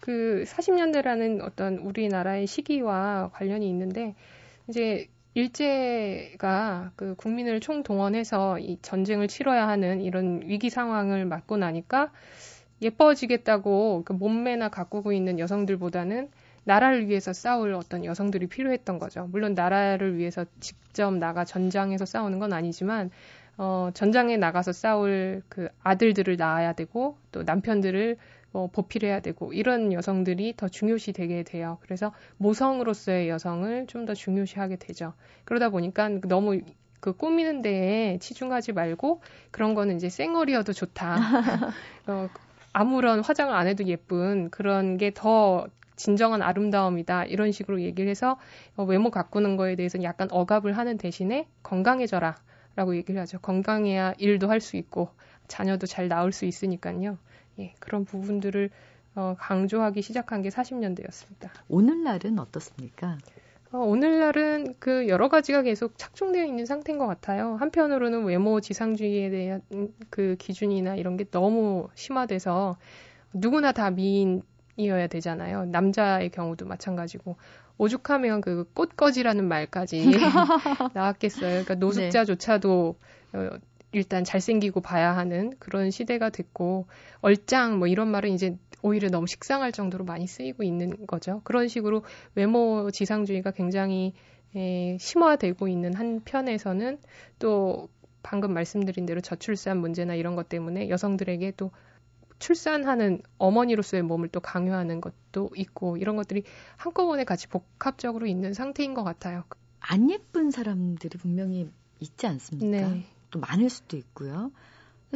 그 0.00 0.44
40년대라는 0.46 1.42
어떤 1.42 1.78
우리나라의 1.78 2.46
시기와 2.46 3.30
관련이 3.34 3.68
있는데, 3.68 4.14
이제 4.68 5.06
일제가 5.34 6.92
그 6.96 7.14
국민을 7.16 7.60
총동원해서 7.60 8.60
이 8.60 8.78
전쟁을 8.82 9.28
치러야 9.28 9.66
하는 9.68 10.00
이런 10.00 10.42
위기 10.44 10.70
상황을 10.70 11.24
맞고 11.26 11.56
나니까 11.56 12.12
예뻐지겠다고 12.82 14.02
그 14.04 14.12
몸매나 14.12 14.68
가꾸고 14.68 15.12
있는 15.12 15.38
여성들보다는 15.38 16.30
나라를 16.64 17.08
위해서 17.08 17.32
싸울 17.32 17.74
어떤 17.74 18.04
여성들이 18.04 18.46
필요했던 18.46 18.98
거죠. 18.98 19.28
물론 19.30 19.54
나라를 19.54 20.16
위해서 20.16 20.46
직접 20.60 21.12
나가 21.12 21.44
전장에서 21.44 22.04
싸우는 22.04 22.38
건 22.38 22.52
아니지만 22.52 23.10
어, 23.56 23.90
전장에 23.94 24.36
나가서 24.36 24.72
싸울 24.72 25.42
그 25.48 25.68
아들들을 25.82 26.36
낳아야 26.36 26.72
되고 26.72 27.16
또 27.32 27.42
남편들을 27.42 28.16
뭐 28.54 28.68
보필 28.68 29.04
해야 29.04 29.18
되고 29.20 29.52
이런 29.52 29.92
여성들이 29.92 30.54
더 30.56 30.68
중요시 30.68 31.12
되게 31.12 31.42
돼요. 31.42 31.78
그래서 31.82 32.12
모성으로서의 32.38 33.28
여성을 33.28 33.86
좀 33.88 34.06
더 34.06 34.14
중요시하게 34.14 34.76
되죠. 34.76 35.14
그러다 35.44 35.70
보니까 35.70 36.08
너무 36.28 36.60
그 37.00 37.12
꾸미는 37.14 37.62
데에 37.62 38.18
치중하지 38.20 38.72
말고 38.72 39.22
그런 39.50 39.74
거는 39.74 39.96
이제 39.96 40.08
쌩얼이어도 40.08 40.72
좋다. 40.72 41.16
어, 42.06 42.28
아무런 42.72 43.20
화장을 43.20 43.52
안 43.54 43.66
해도 43.66 43.84
예쁜 43.86 44.50
그런 44.50 44.98
게 44.98 45.10
더 45.10 45.66
진정한 45.96 46.42
아름다움이다. 46.42 47.24
이런 47.26 47.50
식으로 47.52 47.80
얘기를 47.82 48.10
해서 48.10 48.38
어, 48.76 48.84
외모 48.84 49.10
가꾸는 49.10 49.56
거에 49.56 49.74
대해서 49.76 50.02
약간 50.04 50.28
억압을 50.30 50.76
하는 50.76 50.96
대신에 50.98 51.48
건강해져라. 51.64 52.36
라고 52.76 52.96
얘기를 52.96 53.20
하죠. 53.20 53.38
건강해야 53.40 54.14
일도 54.18 54.48
할 54.50 54.60
수 54.60 54.76
있고 54.76 55.10
자녀도 55.48 55.86
잘 55.86 56.08
나올 56.08 56.32
수 56.32 56.44
있으니까요. 56.46 57.18
예, 57.58 57.74
그런 57.78 58.04
부분들을 58.04 58.70
어, 59.16 59.36
강조하기 59.38 60.02
시작한 60.02 60.42
게 60.42 60.48
40년대였습니다. 60.48 61.50
오늘날은 61.68 62.38
어떻습니까? 62.38 63.18
어, 63.70 63.78
오늘날은 63.78 64.76
그 64.78 65.08
여러 65.08 65.28
가지가 65.28 65.62
계속 65.62 65.98
착종되어 65.98 66.44
있는 66.44 66.66
상태인 66.66 66.98
것 66.98 67.06
같아요. 67.06 67.56
한편으로는 67.56 68.24
외모 68.24 68.60
지상주의에 68.60 69.30
대한 69.30 69.62
그 70.10 70.36
기준이나 70.38 70.96
이런 70.96 71.16
게 71.16 71.24
너무 71.24 71.88
심화돼서 71.94 72.76
누구나 73.32 73.72
다 73.72 73.90
미인이어야 73.90 75.08
되잖아요. 75.08 75.66
남자의 75.66 76.30
경우도 76.30 76.66
마찬가지고 76.66 77.36
오죽하면 77.78 78.40
그 78.40 78.64
꽃거지라는 78.74 79.48
말까지 79.48 80.04
나왔겠어요. 80.94 81.50
그러니까 81.50 81.74
노숙자조차도 81.74 82.96
어, 83.32 83.50
일단 83.94 84.24
잘생기고 84.24 84.80
봐야 84.80 85.16
하는 85.16 85.52
그런 85.58 85.90
시대가 85.90 86.30
됐고 86.30 86.86
얼짱 87.20 87.78
뭐 87.78 87.86
이런 87.86 88.08
말은 88.08 88.30
이제 88.30 88.56
오히려 88.82 89.08
너무 89.08 89.26
식상할 89.26 89.72
정도로 89.72 90.04
많이 90.04 90.26
쓰이고 90.26 90.62
있는 90.62 91.06
거죠. 91.06 91.40
그런 91.44 91.68
식으로 91.68 92.04
외모 92.34 92.90
지상주의가 92.90 93.52
굉장히 93.52 94.12
에, 94.54 94.96
심화되고 94.98 95.68
있는 95.68 95.94
한편에서는 95.94 96.98
또 97.38 97.88
방금 98.22 98.52
말씀드린 98.52 99.06
대로 99.06 99.20
저출산 99.20 99.78
문제나 99.78 100.14
이런 100.14 100.36
것 100.36 100.48
때문에 100.48 100.88
여성들에게 100.88 101.52
또 101.56 101.70
출산하는 102.38 103.22
어머니로서의 103.38 104.02
몸을 104.02 104.28
또 104.28 104.40
강요하는 104.40 105.00
것도 105.00 105.50
있고 105.56 105.96
이런 105.96 106.16
것들이 106.16 106.42
한꺼번에 106.76 107.24
같이 107.24 107.48
복합적으로 107.48 108.26
있는 108.26 108.52
상태인 108.52 108.94
것 108.94 109.02
같아요. 109.04 109.44
안 109.80 110.10
예쁜 110.10 110.50
사람들이 110.50 111.18
분명히 111.18 111.70
있지 112.00 112.26
않습니까? 112.26 112.88
네. 112.88 113.04
또 113.34 113.40
많을 113.40 113.68
수도 113.68 113.96
있고요. 113.96 114.52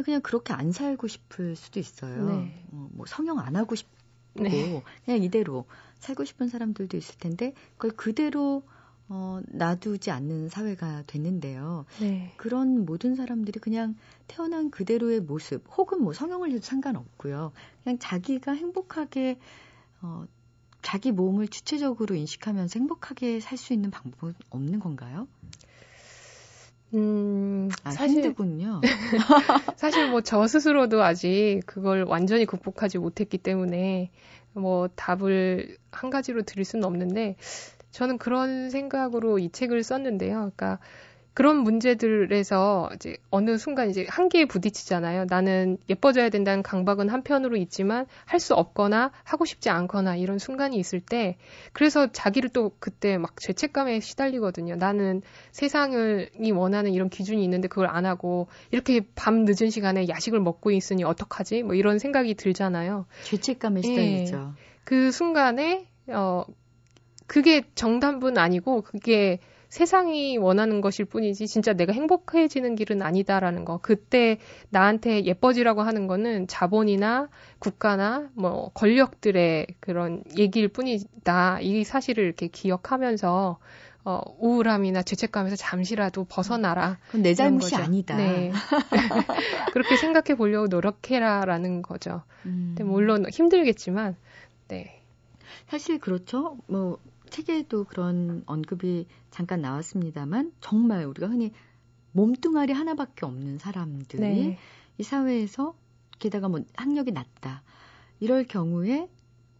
그냥 0.03 0.21
그렇게 0.21 0.53
안 0.53 0.73
살고 0.73 1.07
싶을 1.07 1.55
수도 1.55 1.79
있어요. 1.79 2.25
네. 2.25 2.65
어, 2.73 2.89
뭐 2.91 3.05
성형 3.05 3.39
안 3.39 3.55
하고 3.55 3.75
싶고 3.75 4.43
네. 4.43 4.83
그냥 5.05 5.23
이대로 5.23 5.65
살고 5.99 6.25
싶은 6.25 6.49
사람들도 6.49 6.97
있을 6.97 7.17
텐데 7.17 7.53
그걸 7.77 7.91
그대로 7.95 8.63
어, 9.07 9.39
놔두지 9.47 10.11
않는 10.11 10.49
사회가 10.49 11.03
됐는데요. 11.07 11.85
네. 11.99 12.33
그런 12.37 12.85
모든 12.85 13.15
사람들이 13.15 13.59
그냥 13.59 13.95
태어난 14.27 14.69
그대로의 14.69 15.21
모습, 15.21 15.63
혹은 15.77 16.03
뭐 16.03 16.13
성형을 16.13 16.51
해도 16.51 16.61
상관없고요. 16.61 17.51
그냥 17.83 17.97
자기가 17.97 18.51
행복하게, 18.51 19.39
어, 20.01 20.25
자기 20.83 21.11
몸을 21.11 21.47
주체적으로 21.47 22.15
인식하면서 22.15 22.79
행복하게 22.79 23.39
살 23.39 23.57
수 23.57 23.73
있는 23.73 23.89
방법은 23.89 24.35
없는 24.51 24.79
건가요? 24.79 25.27
음, 26.93 27.69
아, 27.83 27.91
사실, 27.91 28.17
힘들군요. 28.17 28.81
사실 29.77 30.07
뭐 30.09 30.21
저 30.21 30.47
스스로도 30.47 31.03
아직 31.03 31.61
그걸 31.65 32.03
완전히 32.03 32.45
극복하지 32.45 32.97
못했기 32.97 33.37
때문에 33.37 34.09
뭐 34.53 34.87
답을 34.95 35.77
한 35.91 36.09
가지로 36.09 36.41
드릴 36.43 36.65
수는 36.65 36.85
없는데 36.85 37.35
저는 37.91 38.17
그런 38.17 38.69
생각으로 38.69 39.39
이 39.39 39.49
책을 39.51 39.83
썼는데요. 39.83 40.35
그러니까 40.55 40.79
그런 41.39 41.59
문제들에서 41.59 42.89
이제 42.95 43.15
어느 43.29 43.57
순간 43.57 43.89
이제 43.89 44.05
한계에 44.09 44.43
부딪히잖아요. 44.43 45.27
나는 45.29 45.77
예뻐져야 45.89 46.27
된다는 46.27 46.61
강박은 46.63 47.07
한편으로 47.07 47.55
있지만 47.55 48.07
할 48.25 48.41
수 48.41 48.55
없거나 48.55 49.11
하고 49.23 49.45
싶지 49.45 49.69
않거나 49.69 50.17
이런 50.17 50.37
순간이 50.37 50.75
있을 50.75 50.99
때 50.99 51.37
그래서 51.71 52.11
자기를 52.11 52.49
또 52.49 52.73
그때 52.79 53.17
막 53.17 53.39
죄책감에 53.39 54.01
시달리거든요. 54.01 54.75
나는 54.75 55.21
세상이 55.53 56.51
원하는 56.51 56.91
이런 56.91 57.07
기준이 57.09 57.41
있는데 57.45 57.69
그걸 57.69 57.87
안 57.87 58.05
하고 58.05 58.47
이렇게 58.71 58.99
밤 59.15 59.45
늦은 59.45 59.69
시간에 59.69 60.09
야식을 60.09 60.41
먹고 60.41 60.71
있으니 60.71 61.05
어떡하지? 61.05 61.63
뭐 61.63 61.73
이런 61.73 61.99
생각이 61.99 62.33
들잖아요. 62.35 63.05
죄책감에 63.23 63.81
시달리죠. 63.81 64.35
예. 64.35 64.61
그 64.83 65.11
순간에 65.13 65.87
어 66.07 66.43
그게 67.27 67.63
정답은 67.75 68.37
아니고 68.37 68.81
그게 68.81 69.39
세상이 69.69 70.37
원하는 70.37 70.81
것일 70.81 71.05
뿐이지 71.05 71.47
진짜 71.47 71.73
내가 71.73 71.93
행복해지는 71.93 72.75
길은 72.75 73.01
아니다라는 73.01 73.65
거. 73.65 73.79
그때 73.81 74.39
나한테 74.69 75.25
예뻐지라고 75.25 75.81
하는 75.83 76.07
거는 76.07 76.47
자본이나 76.47 77.29
국가나 77.59 78.29
뭐 78.33 78.71
권력들의 78.73 79.67
그런 79.79 80.23
얘기일 80.37 80.69
뿐이다. 80.69 81.59
이 81.61 81.83
사실을 81.83 82.23
이렇게 82.23 82.47
기억하면서 82.47 83.59
어, 84.05 84.21
우울함이나 84.39 85.03
죄책감에서 85.03 85.55
잠시라도 85.55 86.25
벗어나라. 86.25 86.97
그건 87.07 87.21
내 87.21 87.35
잘못이 87.35 87.71
거죠. 87.71 87.83
아니다. 87.83 88.17
네. 88.17 88.51
그렇게 89.73 89.97
생각해 89.97 90.35
보려고 90.35 90.67
노력해라라는 90.67 91.83
거죠. 91.83 92.23
음. 92.45 92.75
물론 92.79 93.25
힘들겠지만, 93.29 94.15
네. 94.69 95.01
사실 95.67 95.99
그렇죠. 95.99 96.57
뭐 96.67 96.97
책에도 97.29 97.83
그런 97.85 98.43
언급이 98.45 99.07
잠깐 99.31 99.61
나왔습니다만 99.61 100.53
정말 100.61 101.05
우리가 101.05 101.27
흔히 101.27 101.51
몸뚱아리 102.11 102.73
하나밖에 102.73 103.25
없는 103.25 103.57
사람들이 103.59 104.21
네. 104.21 104.57
이 104.97 105.03
사회에서 105.03 105.75
게다가 106.19 106.49
뭐 106.49 106.59
학력이 106.75 107.11
낮다 107.11 107.63
이럴 108.19 108.43
경우에 108.45 109.07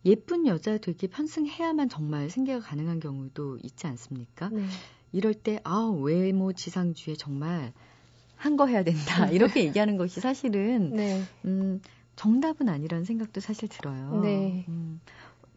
예쁜 0.06 0.48
여자 0.48 0.78
되기 0.78 1.08
편승해야만 1.08 1.90
정말 1.90 2.30
생계가 2.30 2.60
가능한 2.60 3.00
경우도 3.00 3.60
있지 3.64 3.86
않습니까? 3.88 4.50
네. 4.50 4.64
이럴 5.12 5.34
때, 5.34 5.60
아, 5.64 5.92
외모 6.02 6.54
지상주의에 6.54 7.16
정말 7.18 7.74
한 8.36 8.56
거 8.56 8.68
해야 8.68 8.84
된다. 8.84 8.94
이렇게 9.34 9.66
얘기하는 9.66 9.98
것이 9.98 10.22
사실은, 10.22 10.92
네. 10.96 11.24
음, 11.46 11.82
정답은 12.16 12.70
아니라는 12.70 13.04
생각도 13.06 13.42
사실 13.42 13.68
들어요. 13.68 14.22
네. 14.22 14.66
음, 14.70 15.02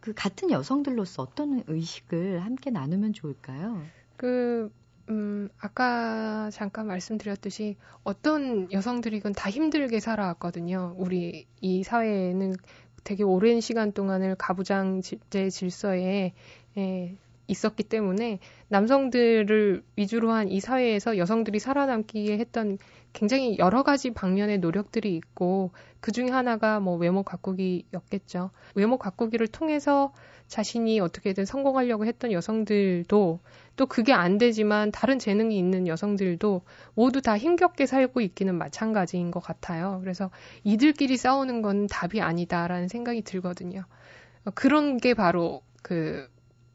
그 0.02 0.12
같은 0.14 0.50
여성들로서 0.50 1.22
어떤 1.22 1.62
의식을 1.68 2.44
함께 2.44 2.70
나누면 2.70 3.12
좋을까요? 3.14 3.92
그, 4.16 4.70
음, 5.10 5.48
아까 5.58 6.50
잠깐 6.52 6.88
말씀드렸듯이 6.88 7.76
어떤 8.02 8.70
여성들이건 8.72 9.32
다 9.34 9.48
힘들게 9.50 10.00
살아왔거든요. 10.00 10.94
우리 10.98 11.46
이 11.60 11.84
사회에는 11.84 12.54
되게 13.04 13.22
오랜 13.22 13.60
시간 13.60 13.92
동안을 13.92 14.34
가부장제 14.36 15.50
질서에 15.50 16.34
예, 16.78 17.18
있었기 17.48 17.84
때문에 17.84 18.40
남성들을 18.68 19.84
위주로 19.96 20.32
한 20.32 20.48
이 20.48 20.60
사회에서 20.60 21.16
여성들이 21.18 21.60
살아남기에 21.60 22.38
했던 22.38 22.78
굉장히 23.12 23.58
여러 23.58 23.82
가지 23.82 24.10
방면의 24.10 24.58
노력들이 24.58 25.14
있고 25.16 25.70
그 26.00 26.12
중에 26.12 26.30
하나가 26.30 26.80
뭐 26.80 26.96
외모 26.96 27.22
가꾸기였겠죠. 27.22 28.50
외모 28.74 28.96
가꾸기를 28.96 29.48
통해서 29.48 30.12
자신이 30.48 31.00
어떻게든 31.00 31.44
성공하려고 31.44 32.06
했던 32.06 32.32
여성들도 32.32 33.40
또 33.76 33.86
그게 33.86 34.12
안 34.12 34.38
되지만 34.38 34.90
다른 34.90 35.18
재능이 35.18 35.56
있는 35.56 35.86
여성들도 35.86 36.62
모두 36.94 37.22
다 37.22 37.38
힘겹게 37.38 37.86
살고 37.86 38.20
있기는 38.20 38.54
마찬가지인 38.54 39.30
것 39.30 39.40
같아요. 39.40 39.98
그래서 40.02 40.30
이들끼리 40.64 41.16
싸우는 41.16 41.62
건 41.62 41.86
답이 41.86 42.20
아니다라는 42.20 42.88
생각이 42.88 43.22
들거든요. 43.22 43.84
그런 44.54 44.96
게 44.96 45.14
바로 45.14 45.62
그 45.82 46.28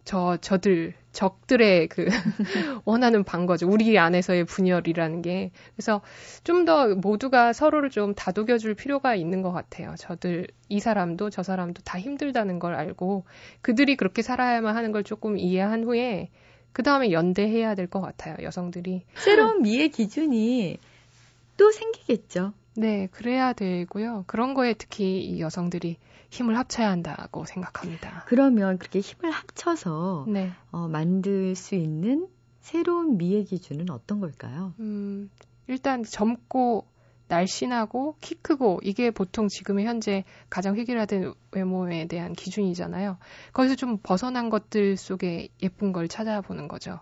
저, 0.07 0.37
저들, 0.39 0.93
적들의 1.11 1.89
그, 1.89 2.05
원하는 2.85 3.25
방거죠. 3.25 3.67
우리 3.69 3.99
안에서의 3.99 4.45
분열이라는 4.45 5.21
게. 5.21 5.51
그래서 5.75 6.01
좀 6.45 6.63
더 6.65 6.95
모두가 6.95 7.51
서로를 7.51 7.89
좀 7.89 8.15
다독여줄 8.15 8.75
필요가 8.75 9.15
있는 9.15 9.41
것 9.41 9.51
같아요. 9.51 9.95
저들, 9.97 10.47
이 10.69 10.79
사람도 10.79 11.29
저 11.29 11.43
사람도 11.43 11.81
다 11.83 11.99
힘들다는 11.99 12.59
걸 12.59 12.73
알고, 12.75 13.25
그들이 13.61 13.97
그렇게 13.97 14.21
살아야만 14.21 14.77
하는 14.77 14.93
걸 14.93 15.03
조금 15.03 15.37
이해한 15.37 15.83
후에, 15.83 16.29
그 16.71 16.83
다음에 16.83 17.11
연대해야 17.11 17.75
될 17.75 17.87
것 17.87 17.99
같아요. 17.99 18.37
여성들이. 18.41 19.03
새로운 19.15 19.61
미의 19.63 19.89
기준이 19.89 20.77
또 21.57 21.71
생기겠죠. 21.71 22.53
네, 22.80 23.07
그래야 23.07 23.53
되고요. 23.53 24.25
그런 24.28 24.53
거에 24.53 24.75
특히 24.75 25.19
이 25.19 25.41
여성들이 25.41 25.97
힘을 26.30 26.55
합쳐야 26.59 26.91
한다고 26.91 27.43
생각합니다. 27.45 28.23
그러면 28.28 28.78
그렇게 28.78 28.99
힘을 28.99 29.32
합쳐서 29.32 30.25
네. 30.28 30.51
어, 30.69 30.88
만들 30.88 31.55
수 31.55 31.73
있는 31.73 32.28
새로운 32.59 33.17
미의 33.17 33.45
기준은 33.45 33.89
어떤 33.89 34.19
걸까요? 34.19 34.75
음, 34.80 35.32
일단 35.65 36.03
젊고 36.03 36.86
날씬하고 37.30 38.15
키 38.21 38.36
크고 38.36 38.80
이게 38.84 39.09
보통 39.09 39.47
지금의 39.47 39.88
현재 39.88 40.23
가장 40.51 40.75
획일화된 40.75 41.34
외모에 41.53 42.05
대한 42.05 42.34
기준이잖아요. 42.34 43.17
거기서 43.53 43.73
좀 43.75 43.97
벗어난 44.03 44.51
것들 44.51 44.97
속에 44.97 45.49
예쁜 45.63 45.93
걸 45.93 46.07
찾아보는 46.07 46.67
거죠. 46.67 46.99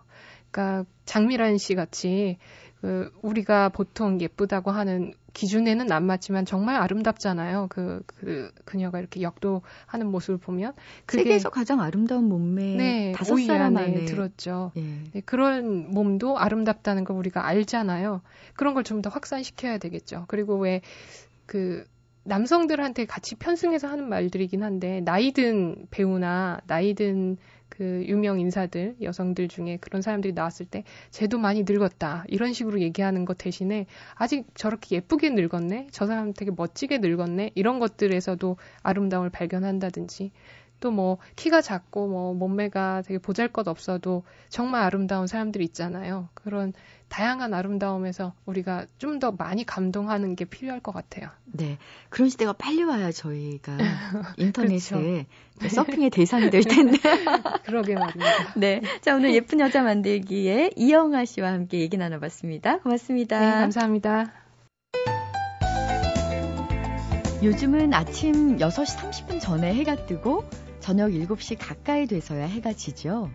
그러니까 0.50 0.88
장미란 1.04 1.58
씨 1.58 1.74
같이 1.74 2.38
그 2.80 3.12
우리가 3.22 3.68
보통 3.68 4.20
예쁘다고 4.20 4.70
하는 4.70 5.12
기준에는 5.36 5.92
안 5.92 6.04
맞지만 6.06 6.46
정말 6.46 6.76
아름답잖아요. 6.76 7.66
그, 7.68 8.02
그 8.06 8.50
그녀가 8.64 8.98
이렇게 8.98 9.20
역도하는 9.20 10.06
모습을 10.10 10.38
보면 10.38 10.72
그게 11.04 11.24
세계에서 11.24 11.50
가장 11.50 11.82
아름다운 11.82 12.24
몸매 12.24 12.74
네, 12.76 13.12
다섯 13.14 13.36
사람 13.36 13.76
안에 13.76 14.06
들었죠. 14.06 14.72
예. 14.76 14.82
네, 15.12 15.20
그런 15.26 15.90
몸도 15.90 16.38
아름답다는 16.38 17.04
걸 17.04 17.16
우리가 17.18 17.46
알잖아요. 17.46 18.22
그런 18.54 18.72
걸 18.72 18.82
좀 18.82 19.02
더 19.02 19.10
확산시켜야 19.10 19.76
되겠죠. 19.76 20.24
그리고 20.28 20.56
왜그 20.56 21.84
남성들한테 22.24 23.04
같이 23.04 23.34
편승해서 23.36 23.88
하는 23.88 24.08
말들이긴 24.08 24.62
한데 24.62 25.00
나이든 25.02 25.86
배우나 25.90 26.58
나이든 26.66 27.36
그 27.76 28.04
유명 28.06 28.40
인사들 28.40 28.96
여성들 29.02 29.48
중에 29.48 29.76
그런 29.80 30.00
사람들이 30.00 30.32
나왔을 30.32 30.64
때 30.66 30.84
쟤도 31.10 31.38
많이 31.38 31.64
늙었다. 31.68 32.24
이런 32.28 32.52
식으로 32.52 32.80
얘기하는 32.80 33.24
것 33.26 33.36
대신에 33.36 33.86
아직 34.14 34.46
저렇게 34.54 34.96
예쁘게 34.96 35.30
늙었네? 35.30 35.88
저 35.90 36.06
사람 36.06 36.32
되게 36.32 36.50
멋지게 36.56 36.98
늙었네? 36.98 37.50
이런 37.54 37.78
것들에서도 37.78 38.56
아름다움을 38.82 39.30
발견한다든지 39.30 40.32
또 40.80 40.90
뭐 40.90 41.18
키가 41.36 41.60
작고 41.62 42.08
뭐 42.08 42.34
몸매가 42.34 43.02
되게 43.02 43.18
보잘 43.18 43.48
것 43.48 43.66
없어도 43.68 44.24
정말 44.48 44.82
아름다운 44.82 45.26
사람들이 45.26 45.64
있잖아요. 45.64 46.28
그런 46.34 46.72
다양한 47.08 47.54
아름다움에서 47.54 48.34
우리가 48.44 48.86
좀 48.98 49.16
더 49.18 49.32
많이 49.32 49.64
감동하는 49.64 50.36
게 50.36 50.44
필요할 50.44 50.80
것 50.80 50.92
같아요. 50.92 51.30
네. 51.46 51.78
그런 52.10 52.28
시대가 52.28 52.52
빨리 52.52 52.82
와야 52.82 53.10
저희가 53.10 53.78
인터넷에 54.36 55.26
그렇죠. 55.58 55.74
서핑의 55.74 56.10
대상이 56.10 56.50
될 56.50 56.62
텐데. 56.64 56.98
그러게 57.64 57.94
말입니다. 57.94 58.52
네. 58.56 58.82
자, 59.00 59.14
오늘 59.14 59.34
예쁜 59.34 59.60
여자 59.60 59.82
만들기에 59.82 60.72
이영아 60.76 61.24
씨와 61.24 61.52
함께 61.52 61.80
얘기 61.80 61.96
나눠봤습니다. 61.96 62.80
고맙습니다. 62.80 63.40
네, 63.40 63.50
감사합니다. 63.52 64.32
요즘은 67.42 67.94
아침 67.94 68.58
6시 68.58 68.98
30분 68.98 69.40
전에 69.40 69.74
해가 69.74 70.06
뜨고 70.06 70.44
저녁 70.80 71.10
7시 71.10 71.56
가까이 71.58 72.06
돼서야 72.06 72.46
해가 72.46 72.72
지죠. 72.72 73.30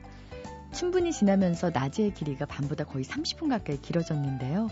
충분히 0.74 1.12
지나면서 1.12 1.70
낮의 1.70 2.14
길이가 2.14 2.46
밤보다 2.46 2.86
거의 2.86 3.04
30분 3.06 3.50
가까이 3.50 3.80
길어졌는데요. 3.82 4.70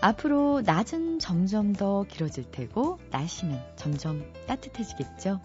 앞으로 0.00 0.60
낮은 0.60 1.18
점점 1.18 1.72
더 1.72 2.04
길어질 2.04 2.50
테고 2.50 2.98
날씨는 3.10 3.58
점점 3.76 4.30
따뜻해지겠죠. 4.46 5.40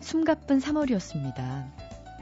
숨가쁜 0.00 0.58
3월이었습니다. 0.58 1.72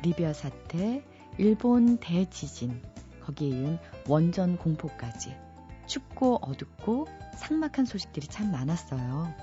리비아 0.03 0.33
사태, 0.33 1.05
일본 1.39 1.99
대지진, 1.99 2.83
거기에 3.23 3.49
이은 3.49 3.79
원전 4.09 4.57
공포까지 4.57 5.35
춥고 5.87 6.39
어둡고 6.41 7.07
삭막한 7.37 7.85
소식들이 7.85 8.27
참 8.29 8.51
많았어요. 8.51 9.35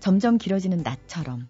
점점 0.00 0.38
길어지는 0.38 0.78
낮처럼 0.82 1.48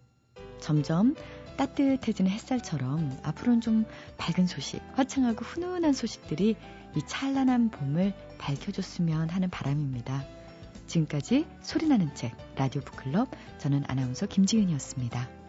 점점 0.61 1.15
따뜻해지는 1.61 2.31
햇살처럼 2.31 3.19
앞으로는 3.23 3.61
좀 3.61 3.85
밝은 4.17 4.47
소식, 4.47 4.81
화창하고 4.95 5.45
훈훈한 5.45 5.93
소식들이 5.93 6.57
이 6.97 7.01
찬란한 7.07 7.69
봄을 7.69 8.15
밝혀줬으면 8.39 9.29
하는 9.29 9.51
바람입니다. 9.51 10.25
지금까지 10.87 11.47
소리나는 11.61 12.15
책 12.15 12.35
라디오 12.57 12.81
북클럽 12.81 13.29
저는 13.59 13.85
아나운서 13.89 14.27
김지은이었습니다. 14.27 15.40